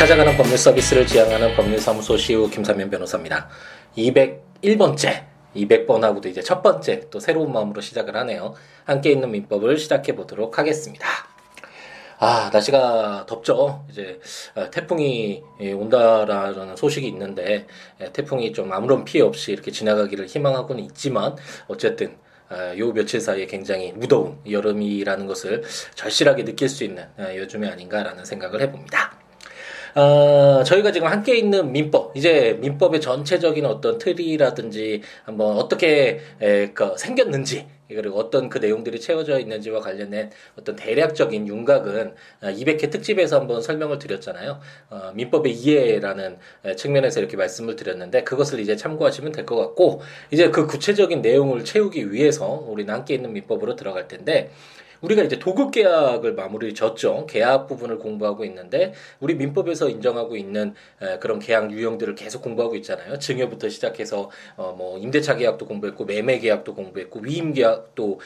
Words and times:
찾아가는 0.00 0.34
법률 0.34 0.56
서비스를 0.56 1.06
지향하는 1.06 1.54
법률사무소 1.54 2.16
시우 2.16 2.48
김삼현 2.48 2.88
변호사입니다. 2.88 3.50
201번째, 3.98 5.26
200번하고도 5.54 6.24
이제 6.24 6.40
첫 6.40 6.62
번째 6.62 7.10
또 7.10 7.20
새로운 7.20 7.52
마음으로 7.52 7.82
시작을 7.82 8.16
하네요. 8.16 8.54
함께 8.84 9.10
있는 9.10 9.30
민법을 9.30 9.76
시작해 9.76 10.16
보도록 10.16 10.58
하겠습니다. 10.58 11.06
아, 12.18 12.48
날씨가 12.50 13.26
덥죠. 13.28 13.84
이제 13.90 14.18
어, 14.54 14.70
태풍이 14.70 15.42
온다라는 15.60 16.76
소식이 16.76 17.06
있는데 17.08 17.66
예, 18.00 18.10
태풍이 18.10 18.54
좀 18.54 18.72
아무런 18.72 19.04
피해 19.04 19.22
없이 19.22 19.52
이렇게 19.52 19.70
지나가기를 19.70 20.28
희망하고는 20.28 20.82
있지만 20.84 21.36
어쨌든 21.68 22.16
어, 22.48 22.72
요 22.78 22.94
며칠 22.94 23.20
사이에 23.20 23.44
굉장히 23.44 23.92
무더운 23.92 24.38
여름이라는 24.50 25.26
것을 25.26 25.62
절실하게 25.94 26.46
느낄 26.46 26.70
수 26.70 26.84
있는 26.84 27.02
어, 27.18 27.36
요즘이 27.36 27.68
아닌가라는 27.68 28.24
생각을 28.24 28.62
해봅니다. 28.62 29.20
어, 29.94 30.62
저희가 30.64 30.92
지금 30.92 31.08
함께 31.08 31.36
있는 31.36 31.72
민법, 31.72 32.16
이제 32.16 32.56
민법의 32.60 33.00
전체적인 33.00 33.64
어떤 33.66 33.98
틀이라든지 33.98 35.02
한번 35.24 35.56
어떻게 35.56 36.20
에, 36.40 36.70
그 36.72 36.94
생겼는지 36.96 37.66
그리고 37.88 38.18
어떤 38.18 38.48
그 38.48 38.58
내용들이 38.58 39.00
채워져 39.00 39.40
있는지와 39.40 39.80
관련된 39.80 40.30
어떤 40.56 40.76
대략적인 40.76 41.48
윤곽은 41.48 42.14
200회 42.42 42.84
어, 42.86 42.90
특집에서 42.90 43.40
한번 43.40 43.62
설명을 43.62 43.98
드렸잖아요. 43.98 44.60
어, 44.90 45.10
민법의 45.14 45.52
이해라는 45.52 46.38
측면에서 46.76 47.18
이렇게 47.18 47.36
말씀을 47.36 47.74
드렸는데 47.76 48.22
그것을 48.22 48.60
이제 48.60 48.76
참고하시면 48.76 49.32
될 49.32 49.40
것 49.44 49.56
같고 49.56 50.02
이제 50.30 50.50
그 50.50 50.66
구체적인 50.66 51.22
내용을 51.22 51.64
채우기 51.64 52.12
위해서 52.12 52.46
우리는 52.68 52.92
함께 52.92 53.14
있는 53.14 53.32
민법으로 53.32 53.74
들어갈 53.74 54.06
텐데 54.06 54.50
우리가 55.02 55.22
이제 55.22 55.38
도급 55.38 55.70
계약을 55.70 56.34
마무리 56.34 56.74
졌죠. 56.74 57.26
계약 57.28 57.68
부분을 57.68 57.98
공부하고 57.98 58.44
있는데 58.44 58.92
우리 59.20 59.34
민법에서 59.34 59.88
인정하고 59.88 60.36
있는 60.36 60.74
그런 61.20 61.38
계약 61.38 61.70
유형들을 61.70 62.14
계속 62.14 62.42
공부하고 62.42 62.74
있잖아요. 62.76 63.18
증여부터 63.18 63.68
시작해서 63.68 64.30
어 64.56 64.70
뭐 64.80 64.98
임대차 64.98 65.36
계약도 65.36 65.66
공부했고 65.66 66.04
매매 66.06 66.38
계약도 66.38 66.74
공부했고 66.74 67.20
위임 67.20 67.52
계약도 67.52 68.20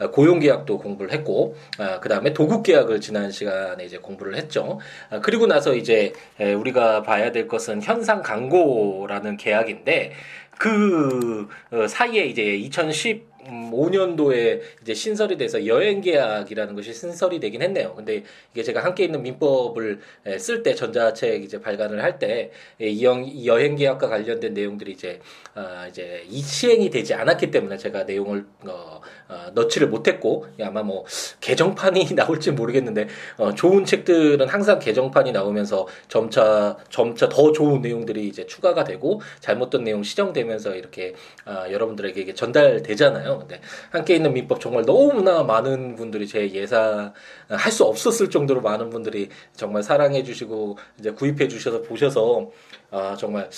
어, 0.00 0.10
고용 0.10 0.40
계약도 0.40 0.78
공부를 0.78 1.12
했고 1.12 1.54
아, 1.78 2.00
그다음에 2.00 2.32
도급 2.32 2.64
계약을 2.64 3.00
지난 3.00 3.30
시간에 3.30 3.84
이제 3.84 3.98
공부를 3.98 4.36
했죠. 4.36 4.80
아, 5.10 5.20
그리고 5.20 5.46
나서 5.46 5.74
이제 5.74 6.12
우리가 6.38 7.02
봐야 7.02 7.30
될 7.32 7.46
것은 7.46 7.82
현상 7.82 8.22
강고라는 8.22 9.36
계약인데 9.36 10.12
그 10.58 11.48
어, 11.70 11.86
사이에 11.86 12.24
이제 12.24 12.42
2010 12.56 13.30
5년도에 13.50 14.60
이제 14.82 14.94
신설이 14.94 15.36
돼서 15.36 15.66
여행 15.66 16.00
계약이라는 16.00 16.74
것이 16.74 16.92
신설이 16.92 17.40
되긴 17.40 17.62
했네요. 17.62 17.94
근데 17.94 18.22
이게 18.52 18.62
제가 18.62 18.84
함께 18.84 19.04
있는 19.04 19.22
민법을 19.22 20.00
쓸 20.38 20.62
때 20.62 20.74
전자책 20.74 21.42
이제 21.42 21.60
발간을 21.60 22.02
할때이 22.02 23.04
여행 23.46 23.76
계약과 23.76 24.08
관련된 24.08 24.54
내용들이 24.54 24.92
이제 24.92 25.20
아 25.54 25.86
이제 25.88 26.24
이 26.28 26.40
시행이 26.40 26.90
되지 26.90 27.14
않았기 27.14 27.50
때문에 27.50 27.76
제가 27.76 28.04
내용을 28.04 28.46
어, 28.66 29.00
어 29.28 29.50
넣지를 29.54 29.88
못했고 29.88 30.46
아마 30.62 30.82
뭐 30.82 31.04
개정판이 31.40 32.14
나올지 32.14 32.52
모르겠는데 32.52 33.08
어 33.36 33.54
좋은 33.54 33.84
책들은 33.84 34.48
항상 34.48 34.78
개정판이 34.78 35.32
나오면서 35.32 35.86
점차 36.08 36.76
점차 36.88 37.28
더 37.28 37.52
좋은 37.52 37.80
내용들이 37.80 38.26
이제 38.26 38.46
추가가 38.46 38.84
되고 38.84 39.20
잘못된 39.40 39.84
내용 39.84 40.02
시정되면서 40.02 40.74
이렇게 40.74 41.14
아 41.44 41.70
여러분들에게 41.70 42.34
전달되잖아요. 42.34 43.39
근데 43.40 43.60
함께 43.90 44.16
있는 44.16 44.32
민법 44.32 44.60
정말 44.60 44.84
너무나 44.84 45.42
많은 45.42 45.96
분들이 45.96 46.26
제 46.26 46.50
예상 46.52 47.12
할 47.48 47.70
수 47.72 47.84
없었을 47.84 48.30
정도로 48.30 48.60
많은 48.60 48.90
분들이 48.90 49.28
정말 49.54 49.82
사랑해 49.82 50.22
주시고 50.24 50.76
이제 50.98 51.12
구입해 51.12 51.48
주셔서 51.48 51.82
보셔서 51.82 52.50
아, 52.90 53.16
정말 53.18 53.48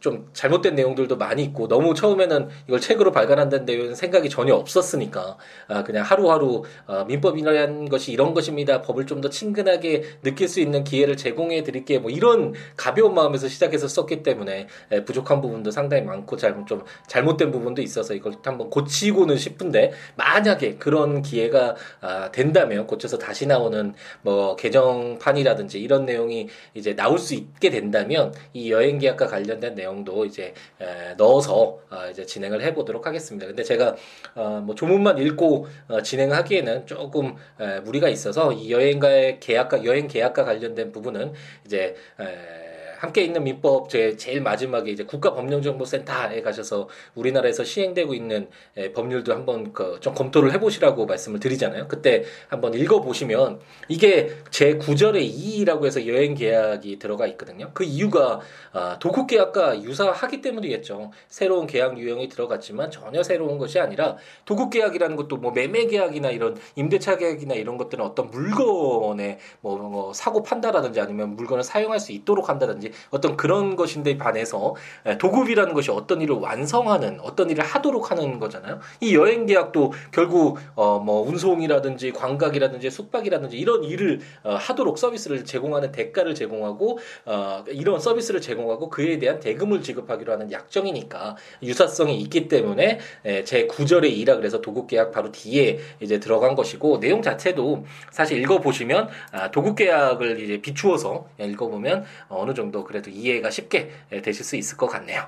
좀 0.00 0.28
잘못된 0.32 0.74
내용들도 0.74 1.16
많이 1.16 1.42
있고 1.44 1.68
너무 1.68 1.94
처음에는 1.94 2.48
이걸 2.68 2.80
책으로 2.80 3.12
발간한다는 3.12 3.94
생각이 3.94 4.28
전혀 4.28 4.54
없었으니까 4.54 5.36
아, 5.68 5.82
그냥 5.82 6.04
하루하루 6.04 6.62
아, 6.86 7.04
민법이라는 7.04 7.88
것이 7.88 8.12
이런 8.12 8.32
것입니다. 8.32 8.82
법을 8.82 9.06
좀 9.06 9.16
더 9.16 9.30
친근하게 9.30 10.02
느낄 10.22 10.46
수 10.46 10.60
있는 10.60 10.84
기회를 10.84 11.16
제공해 11.16 11.62
드릴게 11.62 11.98
뭐 11.98 12.10
이런 12.10 12.52
가벼운 12.76 13.14
마음에서 13.14 13.48
시작해서 13.48 13.88
썼기 13.88 14.22
때문에 14.22 14.66
에, 14.92 15.04
부족한 15.04 15.40
부분도 15.40 15.70
상당히 15.70 16.02
많고 16.02 16.36
잘못 16.36 16.66
좀 16.66 16.84
잘못된 17.06 17.50
부분도 17.50 17.80
있어서 17.80 18.14
이걸 18.14 18.34
한번 18.44 18.68
고치고는 18.68 19.38
싶은데 19.38 19.92
만약에 20.16 20.76
그런 20.76 21.22
기회가 21.22 21.76
아, 22.02 22.30
된다면 22.30 22.86
고쳐서 22.86 23.16
다시 23.18 23.46
나오는 23.46 23.94
뭐 24.22 24.54
개정판이라든지 24.56 25.80
이런 25.80 26.04
내용이 26.04 26.48
이제 26.74 26.94
나올 26.94 27.18
수 27.18 27.34
있게 27.34 27.70
된다면 27.70 28.34
이 28.52 28.65
여행 28.70 28.98
계약과 28.98 29.26
관련된 29.26 29.74
내용도 29.74 30.24
이제 30.24 30.54
에, 30.80 31.14
넣어서 31.16 31.80
어, 31.90 32.10
이제 32.10 32.24
진행을 32.24 32.62
해보도록 32.62 33.06
하겠습니다. 33.06 33.46
근데 33.46 33.62
제가 33.62 33.96
어, 34.34 34.62
뭐 34.64 34.74
조문만 34.74 35.18
읽고 35.18 35.66
어, 35.88 36.02
진행하기에는 36.02 36.86
조금 36.86 37.36
에, 37.60 37.80
무리가 37.80 38.08
있어서 38.08 38.52
이 38.52 38.70
여행과의 38.70 39.40
계약과 39.40 39.84
여행 39.84 40.08
계약과 40.08 40.44
관련된 40.44 40.92
부분은 40.92 41.32
이제 41.64 41.96
에, 42.20 42.55
함께 42.98 43.22
있는 43.22 43.44
민법 43.44 43.88
제 43.88 44.16
제일 44.16 44.40
마지막에 44.40 44.90
이제 44.90 45.04
국가법령정보센터에 45.04 46.42
가셔서 46.42 46.88
우리나라에서 47.14 47.64
시행되고 47.64 48.14
있는 48.14 48.48
에, 48.76 48.92
법률도 48.92 49.32
한번 49.34 49.72
그 49.72 49.96
좀 50.00 50.14
검토를 50.14 50.52
해보시라고 50.52 51.06
말씀을 51.06 51.40
드리잖아요. 51.40 51.88
그때 51.88 52.24
한번 52.48 52.74
읽어보시면 52.74 53.60
이게 53.88 54.30
제 54.50 54.78
9절의 54.78 55.32
2라고 55.64 55.86
해서 55.86 56.06
여행 56.06 56.34
계약이 56.34 56.98
들어가 56.98 57.26
있거든요. 57.28 57.70
그 57.74 57.84
이유가 57.84 58.40
아, 58.72 58.98
도급 58.98 59.26
계약과 59.26 59.82
유사하기 59.82 60.42
때문이겠죠. 60.42 61.10
새로운 61.28 61.66
계약 61.66 61.98
유형이 61.98 62.28
들어갔지만 62.28 62.90
전혀 62.90 63.22
새로운 63.22 63.58
것이 63.58 63.80
아니라 63.80 64.16
도급 64.44 64.70
계약이라는 64.70 65.16
것도 65.16 65.38
뭐 65.38 65.52
매매 65.52 65.86
계약이나 65.86 66.30
이런 66.30 66.56
임대차 66.76 67.16
계약이나 67.16 67.54
이런 67.54 67.76
것들은 67.76 68.04
어떤 68.04 68.30
물건에 68.30 69.38
뭐, 69.60 69.78
뭐 69.78 70.12
사고 70.12 70.42
판다라든지 70.42 71.00
아니면 71.00 71.36
물건을 71.36 71.64
사용할 71.64 72.00
수 72.00 72.12
있도록 72.12 72.48
한다든지 72.48 72.85
있다든지 72.86 72.92
어떤 73.10 73.36
그런 73.36 73.76
것인데 73.76 74.16
반해서 74.18 74.74
도급이라는 75.18 75.74
것이 75.74 75.90
어떤 75.90 76.20
일을 76.20 76.36
완성하는 76.36 77.20
어떤 77.20 77.50
일을 77.50 77.64
하도록 77.64 78.10
하는 78.10 78.38
거잖아요. 78.38 78.80
이 79.00 79.14
여행 79.14 79.46
계약도 79.46 79.92
결국 80.12 80.58
어 80.74 80.96
뭐 81.06 81.22
운송이라든지 81.28 82.12
관광이라든지 82.12 82.90
숙박이라든지 82.90 83.56
이런 83.56 83.84
일을 83.84 84.20
어 84.42 84.54
하도록 84.54 84.98
서비스를 84.98 85.44
제공하는 85.44 85.92
대가를 85.92 86.34
제공하고 86.34 86.98
어 87.26 87.64
이런 87.68 88.00
서비스를 88.00 88.40
제공하고 88.40 88.88
그에 88.88 89.18
대한 89.18 89.38
대금을 89.38 89.82
지급하기로 89.82 90.32
하는 90.32 90.50
약정이니까 90.50 91.36
유사성이 91.62 92.18
있기 92.22 92.48
때문에 92.48 92.98
제 93.44 93.66
9절의 93.66 94.16
2라 94.24 94.36
그래서 94.36 94.60
도급 94.60 94.88
계약 94.88 95.12
바로 95.12 95.30
뒤에 95.30 95.78
이제 96.00 96.18
들어간 96.18 96.54
것이고 96.54 96.98
내용 96.98 97.22
자체도 97.22 97.84
사실 98.10 98.40
읽어 98.40 98.58
보시면 98.58 99.08
아, 99.32 99.50
도급 99.50 99.76
계약을 99.76 100.40
이제 100.40 100.60
비추어서 100.60 101.26
읽어 101.38 101.68
보면 101.68 102.04
어느 102.28 102.54
정도 102.54 102.75
정도 102.76 102.84
그래도 102.84 103.10
이해가 103.10 103.50
쉽게 103.50 103.90
되실 104.22 104.44
수 104.44 104.56
있을 104.56 104.76
것 104.76 104.86
같네요. 104.86 105.26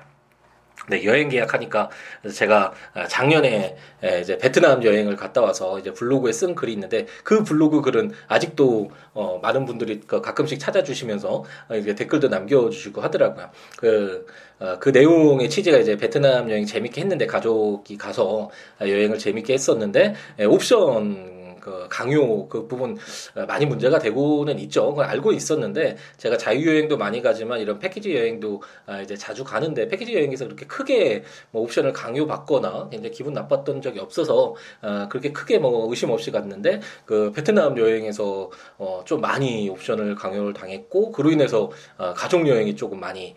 네, 0.87 1.03
여행 1.03 1.29
계약하니까 1.29 1.89
제가 2.33 2.73
작년에 3.09 3.75
이제 4.21 4.37
베트남 4.37 4.83
여행을 4.83 5.17
갔다 5.17 5.41
와서 5.41 5.77
이제 5.77 5.93
블로그에 5.93 6.31
쓴 6.31 6.55
글이 6.55 6.73
있는데 6.73 7.05
그 7.23 7.43
블로그 7.43 7.81
글은 7.81 8.11
아직도 8.27 8.89
어 9.13 9.39
많은 9.39 9.65
분들이 9.65 9.99
그 10.07 10.21
가끔씩 10.21 10.59
찾아주시면서 10.59 11.43
이제 11.75 11.93
댓글도 11.93 12.29
남겨주시고 12.29 13.01
하더라고요. 13.01 13.51
그, 13.77 14.25
어, 14.59 14.77
그 14.79 14.89
내용의 14.89 15.49
취지가 15.49 15.77
이제 15.77 15.95
베트남 15.95 16.49
여행 16.49 16.65
재밌게 16.65 17.01
했는데 17.01 17.27
가족이 17.27 17.97
가서 17.97 18.49
여행을 18.81 19.19
재밌게 19.19 19.53
했었는데 19.53 20.15
옵션 20.47 21.38
그 21.59 21.87
강요 21.89 22.47
그 22.47 22.67
부분 22.67 22.97
어, 23.35 23.45
많이 23.45 23.65
문제가 23.65 23.99
되고는 23.99 24.59
있죠. 24.59 24.89
그걸 24.89 25.05
알고 25.05 25.33
있었는데 25.33 25.97
제가 26.17 26.37
자유여행도 26.37 26.97
많이 26.97 27.21
가지만 27.21 27.59
이런 27.59 27.79
패키지 27.79 28.15
여행도 28.15 28.61
아, 28.85 29.01
이제 29.01 29.15
자주 29.15 29.43
가는데 29.43 29.87
패키지 29.87 30.15
여행에서 30.15 30.45
그렇게 30.45 30.65
크게 30.65 31.23
뭐 31.51 31.63
옵션을 31.63 31.93
강요받거나 31.93 32.89
이제 32.93 33.09
기분 33.09 33.33
나빴던 33.33 33.81
적이 33.81 33.99
없어서 33.99 34.55
아, 34.81 35.07
그렇게 35.09 35.31
크게 35.31 35.59
뭐 35.59 35.89
의심 35.89 36.09
없이 36.09 36.31
갔는데 36.31 36.81
그 37.05 37.31
베트남 37.31 37.77
여행에서 37.77 38.49
어, 38.77 39.01
좀 39.05 39.21
많이 39.21 39.69
옵션을 39.69 40.15
강요를 40.15 40.53
당했고 40.53 41.11
그로 41.11 41.31
인해서 41.31 41.71
어, 41.97 42.13
가족 42.13 42.47
여행이 42.47 42.75
조금 42.75 42.99
많이 42.99 43.35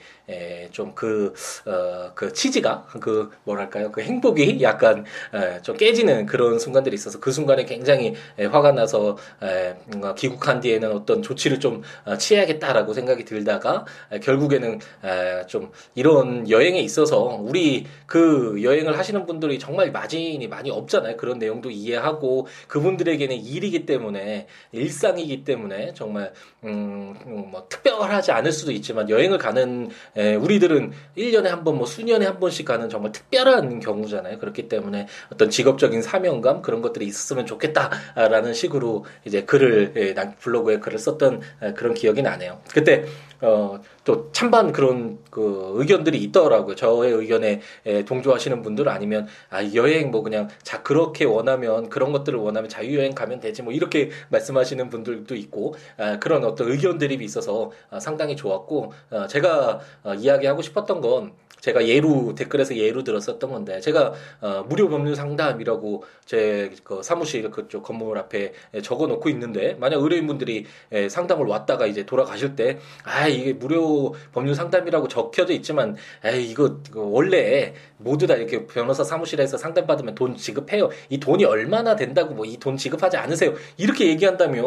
좀그 0.73 1.35
어, 1.67 2.13
그 2.15 2.33
치즈가 2.33 2.87
그 3.01 3.31
뭐랄까요? 3.45 3.93
그 3.93 4.01
행복이 4.01 4.63
약간 4.63 5.05
에, 5.35 5.61
좀 5.63 5.77
깨지는 5.77 6.27
그런 6.27 6.59
순간들이 6.59 6.95
있어서 6.95 7.21
그 7.21 7.31
순간에 7.31 7.65
굉장히 7.65 8.15
에, 8.39 8.47
화가 8.47 8.73
나서 8.73 9.17
에, 9.43 9.75
귀국한 10.17 10.61
뒤에는 10.61 10.93
어떤 10.93 11.23
조치를 11.23 11.61
좀 11.61 11.83
어, 12.05 12.17
취해야겠다라고 12.17 12.93
생각이 12.95 13.25
들다가 13.25 13.85
에, 14.11 14.21
결국에는 14.21 14.81
에, 15.05 15.47
좀 15.47 15.71
이런 15.95 16.49
여행에 16.49 16.81
있어서 16.81 17.21
우리 17.21 17.87
그 18.07 18.63
여행을 18.63 18.99
하시는 18.99 19.27
분들이 19.27 19.59
정말 19.59 19.93
마진이 19.93 20.47
많이 20.49 20.71
없잖아요. 20.71 21.17
그런 21.17 21.39
내용도 21.39 21.71
이해하고 21.71 22.47
그분들에게는 22.69 23.37
일이기 23.37 23.87
때문에 23.87 24.47
일상이기 24.73 25.45
때문에 25.45 25.93
정말 25.95 26.33
음, 26.65 27.15
음, 27.27 27.51
뭐 27.51 27.67
특별하지 27.69 28.33
않을 28.33 28.53
수도 28.53 28.73
있지만 28.73 29.09
여행을 29.09 29.39
가는 29.39 29.91
에, 30.17 30.22
우리들은 30.37 30.93
1년에 31.17 31.45
한 31.49 31.65
번 31.65 31.73
뭐 31.73 31.87
수년에 31.87 32.27
한 32.27 32.39
번씩 32.39 32.67
가는 32.67 32.89
정말 32.91 33.13
특별한 33.13 33.81
경우잖아요. 33.81 34.39
그렇기 34.39 34.69
때문에 34.69 35.07
어떤 35.33 35.49
직업적인 35.51 36.03
사명감 36.03 36.61
그런 36.63 36.83
것들이 36.83 37.07
있었으면 37.07 37.47
좋겠다라는 37.47 38.53
식으로 38.55 39.05
이제 39.25 39.43
글을 39.45 39.93
예, 39.97 40.15
블로그에 40.41 40.79
글을 40.79 40.99
썼던 40.99 41.41
그런 41.77 41.95
기억이 41.95 42.23
나네요. 42.23 42.61
그때 42.73 43.05
어, 43.41 43.81
또 44.05 44.31
찬반 44.33 44.73
그런 44.73 45.19
그 45.31 45.73
의견들이 45.77 46.19
있더라고요. 46.25 46.75
저의 46.75 47.13
의견에 47.13 47.61
에, 47.87 48.05
동조하시는 48.05 48.63
분들 48.63 48.89
아니면 48.89 49.27
아 49.51 49.63
여행 49.75 50.11
뭐 50.11 50.23
그냥 50.23 50.49
자 50.63 50.83
그렇게 50.83 51.25
원하면 51.25 51.89
그런 51.89 52.13
것들을 52.13 52.39
원하면 52.39 52.69
자유 52.69 52.99
여행 52.99 53.15
가면 53.15 53.41
되지 53.41 53.63
뭐 53.63 53.73
이렇게 53.73 54.11
말씀하시는 54.31 54.91
분들도 54.91 55.35
있고 55.37 55.75
아, 55.99 56.19
그런 56.19 56.45
어떤 56.45 56.71
의견 56.71 56.99
들이 56.99 57.15
있어서 57.25 57.71
아, 57.91 58.01
상당히 58.01 58.35
좋았고 58.37 58.93
어, 59.11 59.27
제가 59.29 59.81
어, 60.05 60.15
이야기하고 60.15 60.63
싶었던 60.63 61.01
건 61.01 61.33
제가 61.61 61.87
예로 61.87 62.35
댓글에서 62.35 62.77
예로 62.77 63.05
들었었던 63.05 63.39
건데 63.51 63.81
제가 63.81 64.13
어, 64.41 64.65
무료 64.69 64.89
법률 64.89 65.15
상담이라고 65.15 66.03
제 66.25 66.73
그 66.85 67.03
사무실 67.03 67.49
그쪽 67.51 67.83
건물 67.85 68.19
앞에 68.19 68.53
적어 68.83 69.07
놓고 69.07 69.29
있는데 69.31 69.75
만약 69.75 70.01
의뢰인분들이 70.03 70.65
에, 70.91 71.09
상담을 71.09 71.47
왔다가 71.47 71.87
이제 71.87 72.05
돌아가실 72.05 72.57
때 72.57 72.79
아 73.05 73.29
이게 73.29 73.53
무료 73.53 73.92
법률 74.33 74.55
상담이라고 74.55 75.09
적혀져 75.09 75.53
있지만 75.55 75.97
에이 76.25 76.51
이거, 76.51 76.79
이거 76.89 77.03
원래 77.03 77.75
모두 77.99 78.27
다 78.27 78.35
이렇게 78.35 78.67
변호사 78.67 79.05
사무실에서 79.05 79.57
상담 79.59 79.87
받으면 79.87 80.15
돈 80.15 80.37
지급해요. 80.37 80.91
이 81.11 81.19
돈이 81.19 81.45
얼마나 81.45 81.97
된다고 81.97 82.35
뭐 82.35 82.45
이 82.47 82.57
돈 82.59 82.77
지급하지 82.77 83.17
않으세요? 83.17 83.55
이렇게 83.77 84.07
얘기한다면 84.09 84.65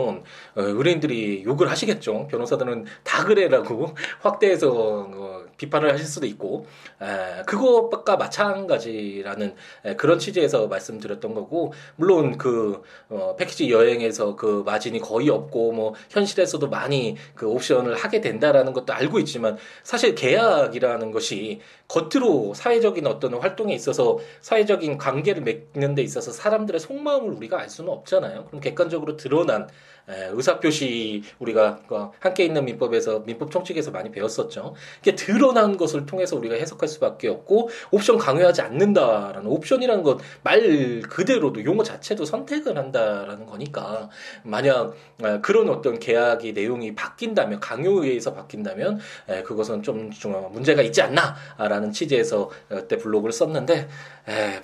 어, 0.55 0.61
의뢰인들이 0.61 1.43
욕을 1.45 1.69
하시겠죠. 1.69 2.27
변호사들은 2.27 2.85
다 3.03 3.23
그래라고 3.25 3.93
확대해서 4.21 4.71
어, 5.09 5.44
비판을 5.57 5.93
하실 5.93 6.05
수도 6.05 6.25
있고 6.25 6.65
에, 7.01 7.43
그것과 7.43 8.17
마찬가지라는 8.17 9.55
에, 9.85 9.95
그런 9.95 10.19
취지에서 10.19 10.67
말씀드렸던 10.67 11.33
거고 11.33 11.73
물론 11.95 12.37
그 12.37 12.81
어, 13.09 13.35
패키지 13.37 13.71
여행에서 13.71 14.35
그 14.35 14.63
마진이 14.65 14.99
거의 14.99 15.29
없고 15.29 15.71
뭐 15.71 15.93
현실에서도 16.09 16.67
많이 16.69 17.15
그 17.35 17.47
옵션을 17.47 17.95
하게 17.95 18.21
된다라는 18.21 18.73
것도 18.73 18.93
알고 18.93 19.19
있지만 19.19 19.57
사실 19.83 20.15
계약이라는 20.15 21.11
것이 21.11 21.61
겉으로 21.87 22.53
사회적인 22.53 23.05
어떤 23.07 23.35
활동에 23.35 23.73
있어서 23.73 24.17
사회적인 24.41 24.97
관계를 24.97 25.43
맺는 25.43 25.95
데 25.95 26.01
있어서 26.01 26.31
사람들의 26.31 26.79
속마음을 26.79 27.31
우리가 27.33 27.59
알 27.59 27.69
수는 27.69 27.91
없잖아요. 27.91 28.45
그럼 28.45 28.61
객관적으로 28.61 29.17
드러난 29.17 29.67
의사표시 30.07 31.23
우리가 31.39 31.79
그 31.87 32.09
함께 32.19 32.45
있는 32.45 32.65
민법에서 32.65 33.21
민법 33.21 33.51
총칙에서 33.51 33.91
많이 33.91 34.11
배웠었죠. 34.11 34.75
이게 35.01 35.15
드러난 35.15 35.77
것을 35.77 36.05
통해서 36.05 36.35
우리가 36.35 36.55
해석할 36.55 36.87
수밖에 36.87 37.27
없고 37.29 37.69
옵션 37.91 38.17
강요하지 38.17 38.61
않는다라는 38.61 39.47
옵션이라는 39.47 40.03
것 40.03 40.19
말 40.43 41.01
그대로도 41.09 41.63
용어 41.65 41.83
자체도 41.83 42.25
선택을 42.25 42.77
한다라는 42.77 43.45
거니까 43.45 44.09
만약 44.43 44.93
그런 45.41 45.69
어떤 45.69 45.99
계약의 45.99 46.53
내용이 46.53 46.93
바뀐다면 46.93 47.59
강요에 47.59 48.07
의해서 48.07 48.33
바뀐다면 48.33 48.99
그것은 49.45 49.81
좀, 49.81 50.11
좀 50.11 50.51
문제가 50.51 50.81
있지 50.81 51.01
않나라는 51.01 51.91
취지에서 51.91 52.49
그때 52.67 52.97
블로그를 52.97 53.33
썼는데 53.33 53.87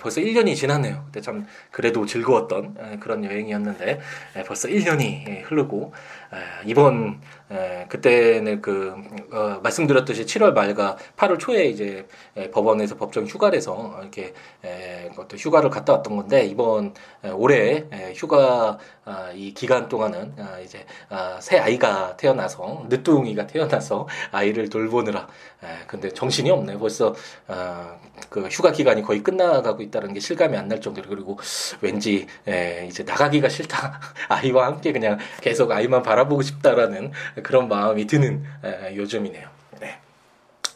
벌써 0.00 0.20
1년이 0.20 0.54
지났네요. 0.54 1.04
그때 1.06 1.20
참 1.20 1.46
그래도 1.70 2.06
즐거웠던 2.06 3.00
그런 3.00 3.24
여행이었는데 3.24 4.00
벌써 4.46 4.68
1년이 4.68 5.28
예, 5.28 5.31
흐르고 5.40 5.92
이번 6.64 7.20
그때는 7.88 8.62
그 8.62 8.94
어, 9.32 9.60
말씀드렸듯이 9.62 10.24
7월 10.24 10.52
말과 10.52 10.96
8월 11.16 11.38
초에 11.38 11.66
이제 11.66 12.06
법원에서 12.52 12.96
법정 12.96 13.24
휴가래서 13.26 13.98
이렇게 14.00 14.32
어떤 15.16 15.38
휴가를 15.38 15.70
갔다 15.70 15.94
왔던 15.94 16.16
건데 16.16 16.44
이번 16.46 16.94
올해 17.34 17.84
휴가 18.14 18.78
아, 19.04 19.32
이 19.34 19.52
기간 19.52 19.88
동안은 19.88 20.34
아, 20.38 20.60
이제 20.60 20.86
아, 21.08 21.38
새 21.40 21.58
아이가 21.58 22.16
태어나서 22.16 22.86
늦둥이가 22.88 23.48
태어나서 23.48 24.06
아이를 24.30 24.68
돌보느라 24.68 25.26
근데 25.86 26.08
정신이 26.10 26.50
없네요. 26.50 26.78
벌써 26.78 27.14
그 28.28 28.42
휴가 28.48 28.72
기간이 28.72 29.02
거의 29.02 29.22
끝나가고 29.22 29.82
있다는 29.82 30.12
게 30.12 30.20
실감이 30.20 30.56
안 30.56 30.68
날 30.72 30.80
정도로 30.80 31.08
그리고 31.08 31.38
왠지 31.80 32.26
이제 32.88 33.02
나가기가 33.02 33.48
싫다 33.48 34.00
아이와 34.28 34.66
함께 34.66 34.92
그냥 34.92 35.18
계속 35.40 35.70
아이만 35.72 36.02
바라보고 36.02 36.40
싶다라는 36.42 37.12
그런 37.42 37.68
마음이 37.68 38.06
드는 38.06 38.44
요즘이네요. 38.94 39.48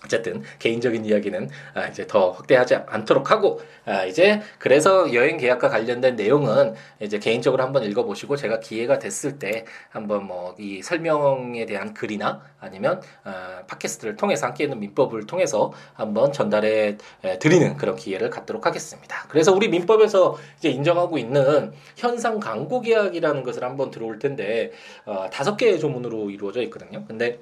네. 0.08 0.16
어쨌든 0.16 0.42
개인적인 0.58 1.04
이야기는 1.04 1.48
아, 1.74 1.86
이제 1.86 2.06
더 2.06 2.30
확대하지 2.30 2.76
않도록 2.86 3.30
하고 3.30 3.60
아, 3.84 4.04
이제 4.04 4.40
그래서 4.58 5.12
여행 5.12 5.36
계약과 5.36 5.68
관련된 5.68 6.16
내용은 6.16 6.74
이제 7.00 7.18
개인적으로 7.18 7.62
한번 7.62 7.84
읽어보시고 7.84 8.36
제가 8.36 8.60
기회가 8.60 8.98
됐을 8.98 9.38
때 9.38 9.64
한번 9.90 10.26
뭐 10.26 10.46
이 10.58 10.82
설명에 10.82 11.66
대한 11.66 11.94
글이나 11.94 12.42
아니면 12.60 13.00
아, 13.24 13.62
팟캐스트를 13.66 14.16
통해서 14.16 14.46
함께 14.46 14.64
있는 14.64 14.80
민법을 14.80 15.26
통해서 15.26 15.72
한번 15.94 16.32
전달해 16.32 16.96
드리는 17.40 17.76
그런 17.76 17.96
기회를 17.96 18.30
갖도록 18.30 18.66
하겠습니다. 18.66 19.24
그래서 19.28 19.52
우리 19.52 19.68
민법에서 19.68 20.36
이제 20.58 20.68
인정하고 20.70 21.18
있는 21.18 21.72
현상 21.96 22.40
광고 22.40 22.80
계약이라는 22.80 23.42
것을 23.42 23.64
한번 23.64 23.90
들어올 23.90 24.18
텐데 24.18 24.72
어, 25.04 25.28
다섯 25.30 25.56
개의 25.56 25.78
조문으로 25.78 26.30
이루어져 26.30 26.62
있거든요. 26.62 27.04
근데 27.06 27.40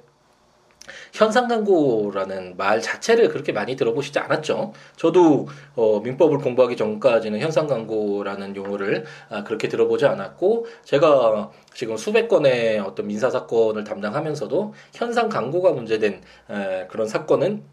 현상 1.13 1.47
광고라는 1.47 2.57
말 2.57 2.81
자체를 2.81 3.29
그렇게 3.29 3.51
많이 3.51 3.75
들어보시지 3.75 4.19
않았죠. 4.19 4.73
저도 4.95 5.47
어, 5.75 5.99
민법을 6.01 6.39
공부하기 6.39 6.75
전까지는 6.77 7.39
현상 7.39 7.67
광고라는 7.67 8.55
용어를 8.55 9.05
아, 9.29 9.43
그렇게 9.43 9.67
들어보지 9.67 10.05
않았고 10.05 10.67
제가 10.83 11.51
지금 11.73 11.97
수백 11.97 12.27
건의 12.27 12.79
어떤 12.79 13.07
민사 13.07 13.29
사건을 13.29 13.83
담당하면서도 13.83 14.73
현상 14.93 15.29
광고가 15.29 15.71
문제된 15.71 16.21
에, 16.49 16.87
그런 16.87 17.07
사건은 17.07 17.63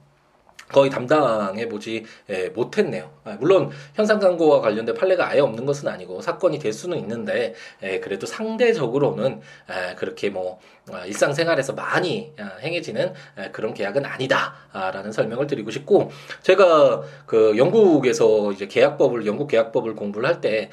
거의 0.73 0.91
담당해 0.91 1.69
보지 1.69 2.05
예, 2.31 2.49
못했네요. 2.49 3.11
아, 3.25 3.37
물론 3.39 3.71
현상 3.95 4.19
광고와 4.19 4.61
관련된 4.61 4.95
판례가 4.95 5.29
아예 5.29 5.41
없는 5.41 5.67
것은 5.67 5.87
아니고 5.87 6.23
사건이 6.23 6.59
될 6.59 6.73
수는 6.73 6.99
있는데 6.99 7.55
예, 7.83 8.01
그래도 8.01 8.27
상대적으로는 8.27 9.41
예, 9.71 9.95
그렇게 9.95 10.31
뭐 10.31 10.59
아, 10.82 10.82
일상생활에서 11.07 11.75
많이 11.75 12.33
아, 12.39 12.57
행해지는 12.61 13.13
그런 13.53 13.73
계약은 13.73 14.05
아니다라는 14.05 15.13
설명을 15.13 15.47
드리고 15.47 15.71
싶고 15.71 16.11
제가 16.43 17.03
그 17.27 17.57
영국에서 17.57 18.53
이제 18.53 18.67
계약법을 18.67 19.27
영국 19.27 19.49
계약법을 19.49 19.95
공부를 19.95 20.29
할 20.29 20.43
때 20.43 20.71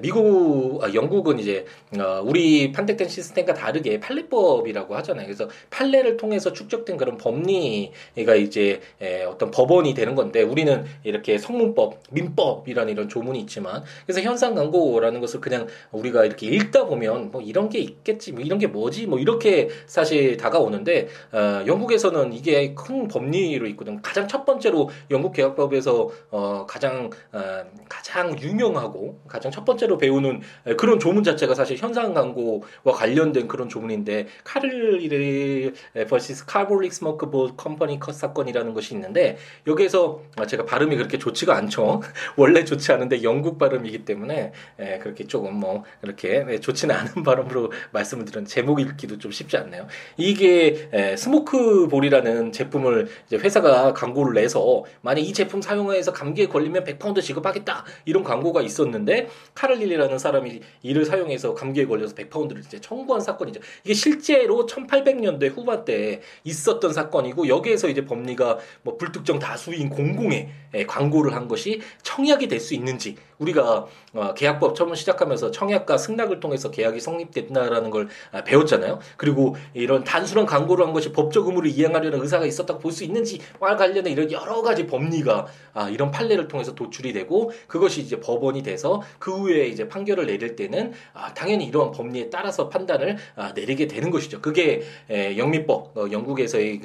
미국 0.00 0.82
아, 0.82 0.92
영국은 0.92 1.38
이제 1.38 1.64
어, 1.96 2.22
우리 2.24 2.72
판택된 2.72 3.08
시스템과 3.08 3.54
다르게 3.54 4.00
판례법이라고 4.00 4.96
하잖아요. 4.96 5.26
그래서 5.26 5.48
판례를 5.70 6.16
통해서 6.16 6.52
축적된 6.52 6.96
그런 6.96 7.18
법리가 7.18 8.34
이제 8.34 8.80
어떤 9.28 9.50
법원이 9.50 9.94
되는 9.94 10.14
건데 10.14 10.42
우리는 10.42 10.84
이렇게 11.04 11.38
성문법, 11.38 12.02
민법이라는 12.10 12.92
이런 12.92 13.08
조문이 13.08 13.38
있지만 13.40 13.84
그래서 14.06 14.20
현상 14.22 14.54
광고라는 14.54 15.20
것을 15.20 15.40
그냥 15.40 15.66
우리가 15.92 16.24
이렇게 16.24 16.46
읽다 16.48 16.86
보면 16.86 17.30
뭐 17.30 17.42
이런 17.42 17.68
게 17.68 17.78
있겠지, 17.78 18.32
뭐 18.32 18.42
이런 18.42 18.58
게 18.58 18.66
뭐지, 18.66 19.06
뭐 19.06 19.18
이렇게 19.18 19.51
사실 19.86 20.36
다가오는데 20.36 21.08
어, 21.32 21.64
영국에서는 21.66 22.32
이게 22.32 22.74
큰 22.74 23.08
법리로 23.08 23.66
있거든. 23.68 24.00
가장 24.02 24.28
첫 24.28 24.44
번째로 24.44 24.90
영국 25.10 25.32
개혁법에서 25.32 26.10
어, 26.30 26.66
가장 26.66 27.10
어, 27.32 27.64
가장 27.88 28.38
유명하고 28.38 29.20
가장 29.28 29.52
첫 29.52 29.64
번째로 29.64 29.98
배우는 29.98 30.40
그런 30.76 30.98
조문 30.98 31.22
자체가 31.22 31.54
사실 31.54 31.76
현상 31.76 32.14
광고와 32.14 32.92
관련된 32.92 33.48
그런 33.48 33.68
조문인데 33.68 34.26
카를리 34.44 35.72
vs 36.08 36.46
Carbolic 36.46 36.92
Smoke 36.92 37.30
Ball 37.30 37.56
Company 37.56 37.98
컷 37.98 38.14
사건이라는 38.14 38.74
것이 38.74 38.94
있는데 38.94 39.36
여기에서 39.66 40.22
아, 40.36 40.46
제가 40.46 40.64
발음이 40.64 40.96
그렇게 40.96 41.18
좋지가 41.18 41.56
않죠. 41.56 42.02
원래 42.36 42.64
좋지 42.64 42.92
않은데 42.92 43.22
영국 43.22 43.58
발음이기 43.58 44.04
때문에 44.04 44.52
예, 44.80 44.98
그렇게 44.98 45.26
조금 45.26 45.54
뭐 45.54 45.84
이렇게 46.02 46.44
예, 46.48 46.60
좋지는 46.60 46.94
않은 46.94 47.22
발음으로 47.22 47.72
말씀을 47.92 48.24
드렸는데 48.24 48.50
제목 48.52 48.80
읽기도 48.80 49.18
좀 49.18 49.32
쉽지 49.42 49.56
않네요. 49.58 49.86
이게 50.16 50.88
예, 50.94 51.16
Smoke 51.16 51.59
Ball이라는 51.59 52.52
제품을 52.52 53.08
이제 53.26 53.36
회사가 53.36 53.92
광고를 53.92 54.34
내서 54.34 54.84
만약 55.02 55.20
이 55.20 55.32
제품 55.32 55.60
사용해서 55.60 56.12
감기에 56.12 56.46
걸리면 56.46 56.84
100파운드 56.84 57.20
지급하겠다 57.20 57.84
이런 58.06 58.24
광고가 58.24 58.62
있었는데 58.62 59.28
카를릴이라는 59.54 60.18
사람이 60.18 60.60
이를 60.82 61.04
사용해서 61.04 61.54
감기에 61.54 61.86
걸려서 61.86 62.14
100파운드를 62.14 62.60
이제 62.60 62.80
청구한 62.80 63.20
사건이죠. 63.20 63.60
이게 63.84 63.92
실제로 63.92 64.66
1800년대 64.66 65.54
후반 65.54 65.84
때 65.84 66.22
있었던 66.44 66.92
사건이고 66.92 67.48
여기에서 67.48 67.88
이제 67.88 68.04
법리가 68.04 68.58
뭐 68.82 68.96
불특정 68.96 69.38
다수인 69.38 69.90
공공의 69.90 70.48
예, 70.74 70.86
광고를 70.86 71.34
한 71.34 71.48
것이 71.48 71.82
청약이 72.02 72.48
될 72.48 72.62
수 72.62 72.74
있는지 72.74 73.16
우리가 73.38 73.86
어, 74.14 74.34
계약법 74.34 74.74
처음 74.74 74.94
시작하면서 74.94 75.50
청약과 75.50 75.98
승낙을 75.98 76.40
통해서 76.40 76.70
계약이 76.70 77.00
성립됐다라는 77.00 77.90
걸 77.90 78.08
아, 78.30 78.44
배웠잖아요. 78.44 79.00
그리고 79.16 79.31
이런 79.74 80.04
단순한 80.04 80.46
광고를 80.46 80.86
한 80.86 80.92
것이 80.92 81.12
법적 81.12 81.46
의무를 81.46 81.70
이행하려는 81.70 82.20
의사가 82.20 82.46
있었다고 82.46 82.80
볼 82.80 82.92
수 82.92 83.04
있는지와 83.04 83.76
관련해 83.76 84.10
이런 84.10 84.30
여러 84.30 84.60
가지 84.62 84.86
법리가 84.86 85.46
아, 85.74 85.88
이런 85.88 86.10
판례를 86.10 86.46
통해서 86.48 86.74
도출이 86.74 87.12
되고 87.14 87.50
그것이 87.66 88.02
이제 88.02 88.20
법원이 88.20 88.62
돼서 88.62 89.00
그 89.18 89.32
후에 89.32 89.66
이제 89.66 89.88
판결을 89.88 90.26
내릴 90.26 90.56
때는 90.56 90.92
아, 91.14 91.32
당연히 91.32 91.64
이러한 91.64 91.92
법리에 91.92 92.28
따라서 92.30 92.68
판단을 92.68 93.16
내리게 93.54 93.86
되는 93.86 94.10
것이죠. 94.10 94.40
그게 94.40 94.82
영미법 95.10 95.96
어, 95.96 96.10
영국에서의 96.10 96.80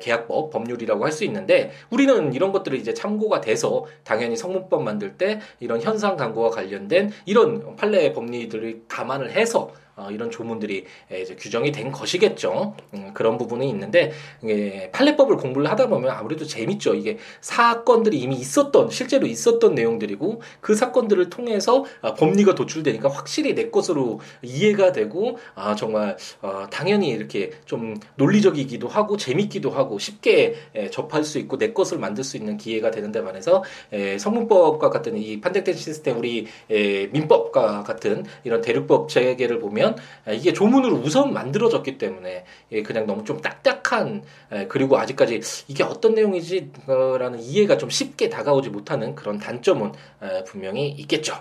계약법 0.00 0.50
법률이라고 0.50 1.04
할 1.04 1.10
수 1.10 1.24
있는데 1.24 1.72
우리는 1.90 2.32
이런 2.34 2.52
것들을 2.52 2.78
이제 2.78 2.94
참고가 2.94 3.40
돼서 3.40 3.84
당연히 4.04 4.36
성문법 4.36 4.84
만들 4.84 5.16
때 5.18 5.40
이런 5.58 5.80
현상 5.80 6.16
광고와 6.16 6.50
관련된 6.50 7.10
이런 7.26 7.74
판례 7.76 8.12
법리들을 8.12 8.82
감안을 8.86 9.32
해서 9.32 9.72
어, 10.00 10.10
이런 10.10 10.30
조문들이 10.30 10.84
이제 11.22 11.36
규정이 11.36 11.72
된 11.72 11.92
것이겠죠. 11.92 12.74
음, 12.94 13.10
그런 13.12 13.36
부분이 13.36 13.68
있는데 13.68 14.12
예, 14.44 14.90
판례법을 14.92 15.36
공부를 15.36 15.70
하다 15.70 15.88
보면 15.88 16.10
아무래도 16.10 16.44
재밌죠. 16.46 16.94
이게 16.94 17.18
사건들이 17.40 18.18
이미 18.18 18.36
있었던 18.36 18.90
실제로 18.90 19.26
있었던 19.26 19.74
내용들이고 19.74 20.40
그 20.60 20.74
사건들을 20.74 21.30
통해서 21.30 21.84
아, 22.00 22.14
법리가 22.14 22.54
도출되니까 22.54 23.10
확실히 23.10 23.54
내 23.54 23.70
것으로 23.70 24.20
이해가 24.42 24.92
되고 24.92 25.38
아 25.54 25.74
정말 25.74 26.16
어, 26.40 26.66
당연히 26.70 27.08
이렇게 27.10 27.50
좀 27.66 27.96
논리적이기도 28.16 28.88
하고 28.88 29.16
재밌기도 29.16 29.70
하고 29.70 29.98
쉽게 29.98 30.54
예, 30.76 30.90
접할 30.90 31.24
수 31.24 31.38
있고 31.38 31.58
내 31.58 31.72
것을 31.72 31.98
만들 31.98 32.24
수 32.24 32.36
있는 32.36 32.56
기회가 32.56 32.90
되는데 32.90 33.22
반해서 33.22 33.62
예, 33.92 34.18
성문법과 34.18 34.88
같은 34.90 35.16
이 35.18 35.40
판택된 35.40 35.74
시스템 35.74 36.18
우리 36.18 36.46
예, 36.70 37.06
민법과 37.08 37.82
같은 37.82 38.24
이런 38.44 38.60
대륙법 38.60 39.08
체계를 39.08 39.58
보면 39.58 39.89
보면 39.90 39.96
아, 40.26 40.32
이게 40.32 40.52
조문으로 40.52 40.96
우선 40.96 41.32
만들어졌기 41.32 41.98
때문에 41.98 42.44
예, 42.72 42.82
그냥 42.82 43.06
너무 43.06 43.24
좀 43.24 43.40
딱딱한 43.40 44.22
예, 44.52 44.66
그리고 44.66 44.98
아직까지 44.98 45.40
이게 45.68 45.82
어떤 45.82 46.14
내용이지라는 46.14 47.40
이해가 47.40 47.76
좀 47.76 47.90
쉽게 47.90 48.28
다가오지 48.28 48.70
못하는 48.70 49.14
그런 49.14 49.38
단점은 49.38 49.92
예, 50.22 50.44
분명히 50.44 50.88
있겠죠. 50.88 51.34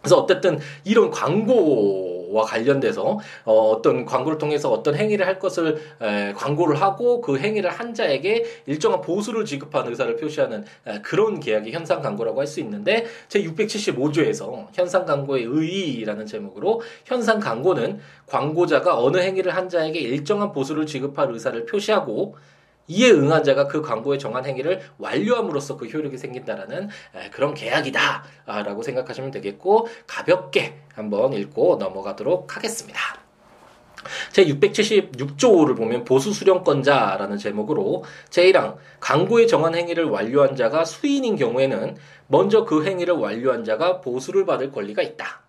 그래서 0.00 0.18
어쨌든 0.18 0.58
이런 0.84 1.10
광고 1.10 2.13
와 2.34 2.44
관련돼서 2.44 3.18
어, 3.44 3.80
떤 3.82 4.04
광고를 4.04 4.38
통해서 4.38 4.70
어떤 4.70 4.94
행위를 4.96 5.26
할 5.26 5.38
것을 5.38 5.80
에, 6.00 6.32
광고를 6.34 6.80
하고 6.80 7.20
그 7.20 7.38
행위를 7.38 7.70
한 7.70 7.94
자에게 7.94 8.44
일정한 8.66 9.00
보수를 9.00 9.44
지급하는 9.44 9.90
의사를 9.90 10.16
표시하는 10.16 10.64
에, 10.86 11.00
그런 11.02 11.40
계약이 11.40 11.70
현상 11.72 12.02
광고라고 12.02 12.40
할 12.40 12.44
수 12.46 12.60
있는데 12.60 13.06
제 13.28 13.42
675조에서 13.42 14.66
현상 14.72 15.06
광고의 15.06 15.44
의의라는 15.44 16.26
제목으로 16.26 16.82
현상 17.04 17.40
광고는 17.40 18.00
광고자가 18.26 18.98
어느 18.98 19.18
행위를 19.18 19.54
한 19.54 19.68
자에게 19.68 19.98
일정한 20.00 20.52
보수를 20.52 20.86
지급할 20.86 21.30
의사를 21.30 21.64
표시하고 21.66 22.36
이에 22.86 23.10
응한 23.10 23.44
자가 23.44 23.66
그 23.66 23.80
광고에 23.82 24.18
정한 24.18 24.44
행위를 24.44 24.80
완료함으로써 24.98 25.76
그 25.76 25.86
효력이 25.86 26.18
생긴다라는 26.18 26.88
그런 27.32 27.54
계약이다라고 27.54 28.82
생각하시면 28.82 29.30
되겠고 29.30 29.88
가볍게 30.06 30.80
한번 30.94 31.32
읽고 31.32 31.76
넘어가도록 31.76 32.56
하겠습니다. 32.56 33.00
제 34.32 34.44
676조를 34.44 35.76
보면 35.76 36.04
보수 36.04 36.32
수령권자라는 36.32 37.38
제목으로 37.38 38.04
제1항 38.28 38.76
광고에 39.00 39.46
정한 39.46 39.74
행위를 39.74 40.04
완료한 40.04 40.56
자가 40.56 40.84
수인인 40.84 41.36
경우에는 41.36 41.96
먼저 42.26 42.64
그 42.64 42.84
행위를 42.84 43.14
완료한 43.14 43.64
자가 43.64 44.02
보수를 44.02 44.44
받을 44.44 44.70
권리가 44.70 45.00
있다. 45.00 45.40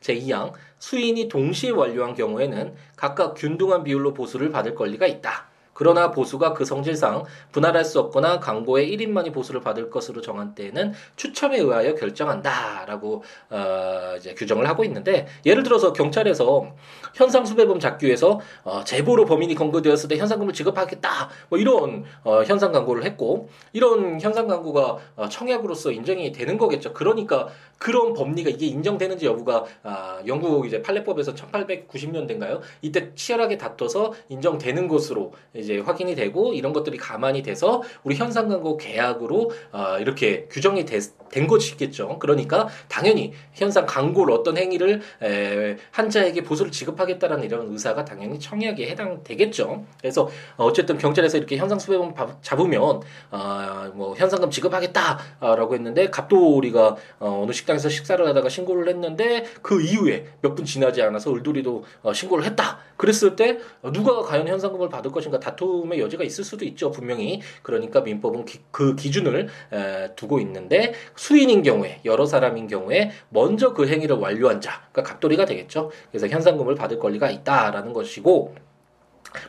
제2항 0.00 0.52
수인이 0.80 1.28
동시에 1.28 1.70
완료한 1.70 2.14
경우에는 2.14 2.74
각각 2.96 3.34
균등한 3.34 3.84
비율로 3.84 4.12
보수를 4.12 4.50
받을 4.50 4.74
권리가 4.74 5.06
있다. 5.06 5.48
그러나 5.74 6.10
보수가 6.10 6.54
그 6.54 6.64
성질상 6.64 7.24
분할할 7.52 7.84
수 7.84 8.00
없거나 8.00 8.40
광고의 8.40 8.96
1인만이 8.96 9.32
보수를 9.32 9.60
받을 9.60 9.90
것으로 9.90 10.20
정한 10.20 10.54
때에는 10.54 10.92
추첨에 11.16 11.58
의하여 11.58 11.94
결정한다라고 11.94 13.22
어, 13.50 14.14
이제 14.16 14.34
규정을 14.34 14.68
하고 14.68 14.84
있는데 14.84 15.26
예를 15.44 15.62
들어서 15.62 15.92
경찰에서 15.92 16.72
현상 17.14 17.44
수배범 17.44 17.80
잡기 17.80 18.06
위해서 18.06 18.40
어, 18.62 18.82
제보로 18.84 19.24
범인이 19.26 19.54
검거되었을 19.54 20.08
때 20.08 20.16
현상금을 20.16 20.54
지급하겠다 20.54 21.28
뭐 21.50 21.58
이런 21.58 22.04
어, 22.22 22.42
현상 22.44 22.72
광고를 22.72 23.04
했고 23.04 23.48
이런 23.72 24.20
현상 24.20 24.46
광고가 24.46 24.98
어, 25.16 25.28
청약으로서 25.28 25.90
인정이 25.90 26.32
되는 26.32 26.56
거겠죠. 26.56 26.92
그러니까 26.92 27.48
그런 27.78 28.14
법리가 28.14 28.50
이게 28.50 28.66
인정되는지 28.66 29.26
여부가 29.26 29.64
아, 29.82 30.20
영국 30.26 30.66
이제 30.66 30.80
판례법에서 30.80 31.34
1890년대인가요? 31.34 32.60
이때 32.82 33.14
치열하게 33.14 33.58
다퉈서 33.58 34.14
인정되는 34.28 34.88
것으로 34.88 35.32
이제 35.64 35.78
확인이 35.78 36.14
되고 36.14 36.52
이런 36.52 36.72
것들이 36.72 36.96
가만히 36.98 37.42
돼서 37.42 37.82
우리 38.04 38.14
현상 38.14 38.48
광고 38.48 38.76
계약으로 38.76 39.50
어, 39.72 39.98
이렇게 39.98 40.46
규정이 40.50 40.84
되, 40.84 41.00
된 41.30 41.46
것이겠죠. 41.46 42.18
그러니까 42.18 42.68
당연히 42.88 43.32
현상 43.52 43.86
광고를 43.86 44.34
어떤 44.34 44.56
행위를 44.56 45.00
에, 45.22 45.76
한자에게 45.90 46.42
보수를 46.42 46.70
지급하겠다라는 46.70 47.44
이런 47.44 47.72
의사가 47.72 48.04
당연히 48.04 48.38
청약에 48.38 48.88
해당되겠죠. 48.90 49.84
그래서 50.00 50.28
어쨌든 50.56 50.98
경찰에서 50.98 51.38
이렇게 51.38 51.56
현상 51.56 51.78
수배범 51.78 52.14
잡으면 52.42 53.00
어, 53.30 53.92
뭐 53.94 54.14
현상금 54.14 54.50
지급하겠다라고 54.50 55.74
했는데 55.74 56.10
갑돌이가 56.10 56.96
어, 57.20 57.40
어느 57.42 57.52
식당에서 57.52 57.88
식사를 57.88 58.24
하다가 58.26 58.48
신고를 58.48 58.88
했는데 58.88 59.44
그 59.62 59.82
이후에 59.82 60.26
몇 60.40 60.54
분 60.54 60.64
지나지 60.64 61.02
않아서 61.02 61.32
을돌이도 61.34 61.84
어, 62.02 62.12
신고를 62.12 62.44
했다. 62.44 62.78
그랬을 62.96 63.34
때 63.34 63.58
누가 63.92 64.22
과연 64.22 64.46
현상금을 64.46 64.88
받을 64.88 65.10
것인가 65.10 65.40
다 65.40 65.53
툼의 65.56 66.00
여지가 66.00 66.24
있을 66.24 66.44
수도 66.44 66.64
있죠. 66.64 66.90
분명히 66.90 67.40
그러니까 67.62 68.00
민법은 68.00 68.44
기, 68.44 68.60
그 68.70 68.94
기준을 68.96 69.48
에, 69.72 70.14
두고 70.14 70.40
있는데 70.40 70.94
수인인 71.16 71.62
경우에 71.62 72.00
여러 72.04 72.26
사람인 72.26 72.66
경우에 72.66 73.10
먼저 73.28 73.72
그 73.72 73.88
행위를 73.88 74.16
완료한 74.16 74.60
자, 74.60 74.86
그러니까 74.92 75.12
갑돌이가 75.12 75.44
되겠죠. 75.44 75.90
그래서 76.10 76.28
현상금을 76.28 76.74
받을 76.74 76.98
권리가 76.98 77.30
있다라는 77.30 77.92
것이고 77.92 78.54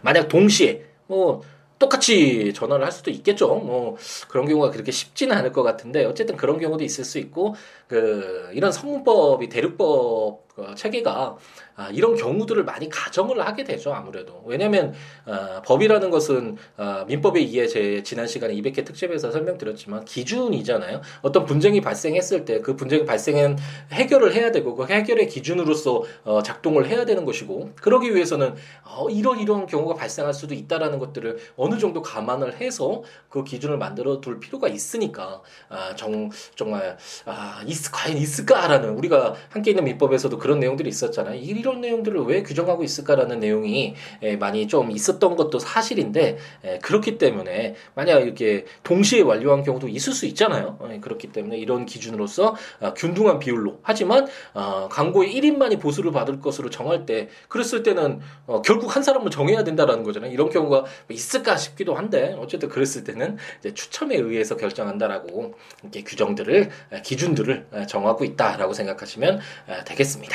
만약 0.02 0.28
동시에 0.28 0.84
뭐 1.08 1.42
똑같이 1.78 2.54
전화를 2.54 2.86
할 2.86 2.92
수도 2.92 3.12
있겠죠. 3.12 3.48
뭐 3.56 3.98
그런 4.30 4.48
경우가 4.48 4.72
그렇게 4.72 4.92
쉽지는 4.92 5.36
않을 5.38 5.52
것 5.52 5.64
같은데 5.64 6.06
어쨌든 6.06 6.38
그런 6.38 6.60
경우도 6.60 6.84
있을 6.84 7.04
수 7.04 7.20
있고 7.20 7.56
그 7.88 8.50
이런 8.54 8.72
성문법이 8.72 9.50
대륙법 9.50 9.88
어, 9.88 10.45
체계가 10.76 11.38
아, 11.78 11.90
이런 11.90 12.16
경우들을 12.16 12.64
많이 12.64 12.90
가정을 12.90 13.46
하게 13.46 13.64
되죠 13.64 13.94
아무래도. 13.94 14.42
왜냐하면 14.46 14.94
어, 15.26 15.62
법이라는 15.66 16.10
것은 16.10 16.58
어, 16.78 17.04
민법에 17.08 17.40
의해 17.40 17.68
제 17.68 18.02
지난 18.04 18.28
시간에 18.28 18.54
200회 18.56 18.86
특집에서 18.86 19.32
설명드렸지만 19.32 20.06
기준이잖아요. 20.06 21.02
어떤 21.22 21.46
분쟁이 21.46 21.82
발생했을 21.82 22.46
때 22.46 22.56
그 22.66 22.76
분쟁이 22.76 23.06
발생한 23.06 23.58
해결을 23.92 24.34
해야 24.34 24.52
되고 24.52 24.76
그 24.76 24.86
해결의 24.86 25.28
기준으로서 25.28 26.04
어, 26.24 26.42
작동을 26.42 26.88
해야 26.88 27.06
되는 27.06 27.24
것이고 27.24 27.72
그러기 27.76 28.16
위해서는 28.16 28.56
어, 28.84 29.08
이런 29.10 29.40
이런 29.40 29.68
경우가 29.68 29.94
발생할 29.94 30.34
수도 30.34 30.56
있다라는 30.56 30.98
것들을 30.98 31.38
어느 31.58 31.78
정도 31.78 32.02
감안을 32.02 32.60
해서 32.60 33.04
그 33.30 33.44
기준을 33.44 33.78
만들어 33.78 34.20
둘 34.20 34.40
필요가 34.40 34.68
있으니까 34.68 35.42
아, 35.70 35.96
정, 35.96 36.30
정말 36.56 36.98
아, 37.26 37.62
있, 37.68 37.92
과연 37.92 38.18
있을까라는 38.18 38.90
우리가 38.98 39.36
함께 39.50 39.72
있는 39.72 39.84
민법에서도 39.84 40.38
그런 40.46 40.60
내용들이 40.60 40.88
있었잖아요. 40.90 41.40
이런 41.42 41.82
내용들을 41.82 42.22
왜 42.26 42.44
규정하고 42.44 42.84
있을까라는 42.84 43.40
내용이 43.40 43.96
예, 44.22 44.36
많이 44.36 44.68
좀 44.68 44.92
있었던 44.92 45.36
것도 45.36 45.58
사실인데 45.58 46.38
예, 46.66 46.78
그렇기 46.84 47.18
때문에 47.18 47.74
만약 47.96 48.20
이렇게 48.20 48.66
동시에 48.84 49.22
완료한 49.22 49.64
경우도 49.64 49.88
있을 49.88 50.14
수 50.14 50.28
있잖아요. 50.28 50.78
예, 50.92 51.00
그렇기 51.00 51.32
때문에 51.32 51.58
이런 51.58 51.88
기준으로서 51.88 52.56
아, 52.80 52.94
균등한 52.94 53.40
비율로 53.40 53.80
하지만 53.82 54.28
어, 54.54 54.88
광고의 54.92 55.34
1인만이 55.34 55.82
보수를 55.82 56.12
받을 56.12 56.40
것으로 56.40 56.70
정할 56.70 57.08
때 57.08 57.28
그랬을 57.48 57.82
때는 57.82 58.20
어, 58.46 58.62
결국 58.62 58.96
한 58.96 59.02
사람을 59.02 59.32
정해야 59.32 59.64
된다라는 59.64 60.04
거잖아요. 60.04 60.32
이런 60.32 60.52
경우가 60.52 60.86
있을까 61.10 61.58
싶기도 61.58 61.96
한데 61.96 62.36
어쨌든 62.38 62.70
그랬을 62.70 63.04
때는 63.04 63.38
추첨에 63.74 64.16
의해서 64.16 64.58
결정한다라고 64.58 65.56
이렇게 65.82 66.04
규정들을 66.04 66.70
기준들을 67.04 67.88
정하고 67.88 68.24
있다라고 68.26 68.74
생각하시면 68.74 69.40
되겠습니다. 69.88 70.35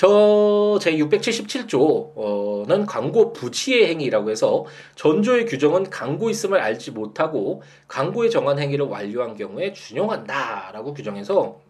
저 0.00 0.78
제 0.80 0.92
677조는 0.96 2.86
광고 2.86 3.34
부지의 3.34 3.88
행위라고 3.88 4.30
해서 4.30 4.64
전조의 4.94 5.44
규정은 5.44 5.90
광고 5.90 6.30
있음을 6.30 6.58
알지 6.58 6.92
못하고 6.92 7.62
광고에 7.86 8.30
정한 8.30 8.58
행위를 8.58 8.86
완료한 8.86 9.36
경우에 9.36 9.74
준용한다라고 9.74 10.94
규정해서 10.94 11.60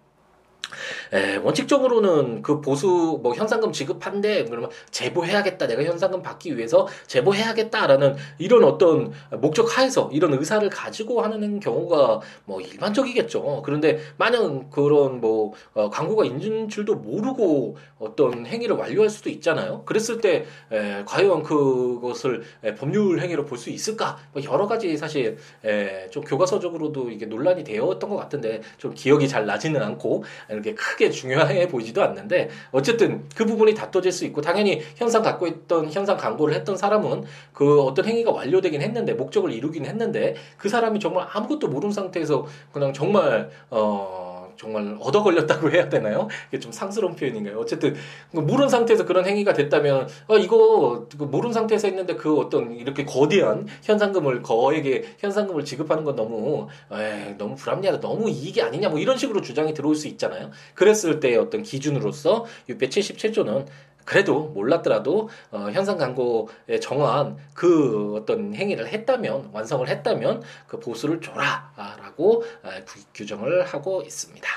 에, 1.12 1.36
원칙적으로는 1.36 2.42
그 2.42 2.60
보수 2.60 3.20
뭐 3.22 3.34
현상금 3.34 3.72
지급한데 3.72 4.44
그러면 4.44 4.70
제보해야겠다. 4.90 5.66
내가 5.66 5.82
현상금 5.84 6.22
받기 6.22 6.56
위해서 6.56 6.86
제보해야겠다라는 7.06 8.16
이런 8.38 8.64
어떤 8.64 9.12
목적 9.40 9.76
하에서 9.78 10.10
이런 10.12 10.34
의사를 10.34 10.68
가지고 10.68 11.22
하는 11.22 11.60
경우가 11.60 12.20
뭐 12.44 12.60
일반적이겠죠. 12.60 13.62
그런데 13.64 14.00
만약 14.16 14.70
그런 14.70 15.20
뭐 15.20 15.52
어, 15.74 15.88
광고가 15.90 16.24
있는 16.24 16.68
줄도 16.68 16.96
모르고 16.96 17.76
어떤 17.98 18.46
행위를 18.46 18.76
완료할 18.76 19.10
수도 19.10 19.30
있잖아요. 19.30 19.82
그랬을 19.84 20.20
때 20.20 20.44
에, 20.72 21.04
과연 21.06 21.42
그것을 21.42 22.42
에, 22.64 22.74
법률 22.74 23.20
행위로 23.20 23.44
볼 23.46 23.60
수 23.60 23.68
있을까? 23.68 24.16
뭐 24.32 24.42
여러 24.44 24.66
가지 24.66 24.96
사실 24.96 25.36
에, 25.64 26.08
좀 26.10 26.24
교과서적으로도 26.24 27.10
이게 27.10 27.26
논란이 27.26 27.62
되었던 27.62 28.08
것 28.08 28.16
같은데 28.16 28.62
좀 28.78 28.94
기억이 28.94 29.28
잘 29.28 29.44
나지는 29.44 29.82
않고 29.82 30.24
이렇게 30.48 30.74
크게 30.74 30.99
중요해 31.08 31.68
보이지도 31.68 32.02
않는데 32.02 32.50
어쨌든 32.72 33.24
그 33.36 33.46
부분이 33.46 33.74
다퉈질 33.74 34.10
수 34.10 34.24
있고 34.26 34.40
당연히 34.40 34.82
현상 34.96 35.22
갖고 35.22 35.46
있던 35.46 35.90
현상 35.90 36.16
광고를 36.16 36.54
했던 36.54 36.76
사람은 36.76 37.22
그 37.52 37.80
어떤 37.82 38.04
행위가 38.04 38.32
완료되긴 38.32 38.82
했는데 38.82 39.14
목적을 39.14 39.52
이루긴 39.52 39.86
했는데 39.86 40.34
그 40.58 40.68
사람이 40.68 40.98
정말 40.98 41.26
아무것도 41.30 41.68
모르는 41.68 41.92
상태에서 41.92 42.44
그냥 42.72 42.92
정말 42.92 43.48
어 43.70 44.29
정말 44.60 44.94
얻어 45.00 45.22
걸렸다고 45.22 45.70
해야 45.70 45.88
되나요? 45.88 46.28
이게 46.48 46.60
좀 46.60 46.70
상스러운 46.70 47.16
표현인가요? 47.16 47.58
어쨌든 47.58 47.94
그 48.30 48.40
모르는 48.40 48.68
상태에서 48.68 49.06
그런 49.06 49.24
행위가 49.24 49.54
됐다면 49.54 50.06
아 50.28 50.34
이거 50.34 51.06
그 51.16 51.24
모르는 51.24 51.54
상태에서 51.54 51.88
했는데 51.88 52.14
그 52.14 52.38
어떤 52.38 52.76
이렇게 52.76 53.06
거대한 53.06 53.66
현상금을 53.82 54.42
거에게 54.42 55.16
현상금을 55.18 55.64
지급하는 55.64 56.04
건 56.04 56.14
너무 56.14 56.68
에 56.92 57.36
너무 57.38 57.54
불합리하다 57.54 58.00
너무 58.00 58.28
이익이 58.28 58.60
아니냐 58.60 58.90
뭐 58.90 58.98
이런 58.98 59.16
식으로 59.16 59.40
주장이 59.40 59.72
들어올 59.72 59.94
수 59.94 60.08
있잖아요. 60.08 60.50
그랬을 60.74 61.20
때 61.20 61.36
어떤 61.36 61.62
기준으로서 61.62 62.44
677조는 62.68 63.64
그래도 64.04 64.48
몰랐더라도 64.48 65.28
어, 65.50 65.68
현상 65.72 65.98
광고에 65.98 66.80
정한 66.80 67.36
그 67.54 68.16
어떤 68.16 68.54
행위를 68.54 68.88
했다면 68.88 69.50
완성을 69.52 69.86
했다면 69.88 70.42
그 70.66 70.80
보수를 70.80 71.20
줘라라고 71.20 72.42
어, 72.62 72.70
규정을 73.14 73.64
하고 73.64 74.02
있습니다. 74.02 74.48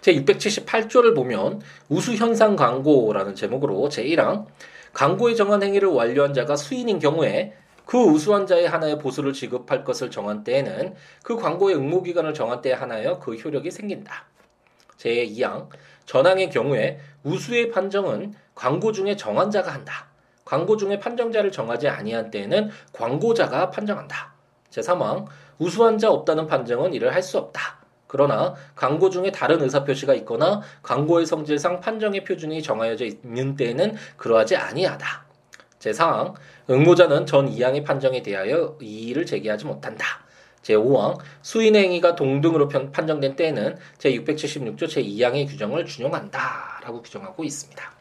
제 0.00 0.14
678조를 0.14 1.14
보면 1.14 1.60
우수 1.88 2.14
현상 2.14 2.56
광고라는 2.56 3.34
제목으로 3.34 3.88
제1항 3.88 4.46
광고에 4.92 5.34
정한 5.34 5.62
행위를 5.62 5.88
완료한 5.88 6.34
자가 6.34 6.56
수인인 6.56 6.98
경우에 6.98 7.54
그 7.84 7.98
우수한 7.98 8.46
자의 8.46 8.68
하나의 8.68 8.98
보수를 8.98 9.32
지급할 9.32 9.84
것을 9.84 10.10
정한 10.10 10.44
때에는 10.44 10.94
그 11.22 11.36
광고의 11.36 11.76
응모 11.76 12.02
기간을 12.02 12.34
정한 12.34 12.62
때에 12.62 12.72
하나여 12.72 13.18
그 13.18 13.34
효력이 13.34 13.70
생긴다. 13.70 14.26
제2항 14.98 15.68
전항의 16.06 16.50
경우에 16.50 16.98
우수의 17.22 17.70
판정은 17.70 18.34
광고 18.54 18.92
중에 18.92 19.16
정한자가 19.16 19.72
한다. 19.72 20.06
광고 20.44 20.76
중에 20.76 20.98
판정자를 20.98 21.52
정하지 21.52 21.88
아니한 21.88 22.30
때에는 22.30 22.70
광고자가 22.92 23.70
판정한다. 23.70 24.32
제3항 24.70 25.26
우수한 25.58 25.98
자 25.98 26.10
없다는 26.10 26.46
판정은 26.46 26.94
이를 26.94 27.14
할 27.14 27.22
수 27.22 27.38
없다. 27.38 27.82
그러나 28.06 28.54
광고 28.76 29.08
중에 29.08 29.30
다른 29.30 29.62
의사표시가 29.62 30.12
있거나 30.16 30.60
광고의 30.82 31.24
성질상 31.24 31.80
판정의 31.80 32.24
표준이 32.24 32.62
정하여져 32.62 33.06
있는 33.06 33.56
때에는 33.56 33.94
그러하지 34.18 34.56
아니하다. 34.56 35.24
제4항 35.78 36.34
응모자는 36.68 37.24
전 37.24 37.48
2항의 37.48 37.84
판정에 37.84 38.22
대하여 38.22 38.76
이의를 38.82 39.24
제기하지 39.24 39.64
못한다. 39.64 40.04
제5항 40.62 41.18
수인행위가 41.42 42.14
동등으로 42.14 42.68
판정된 42.68 43.36
때에는 43.36 43.76
제676조 43.98 44.84
제2항의 44.84 45.48
규정을 45.48 45.84
준용한다라고 45.86 47.02
규정하고 47.02 47.44
있습니다. 47.44 47.92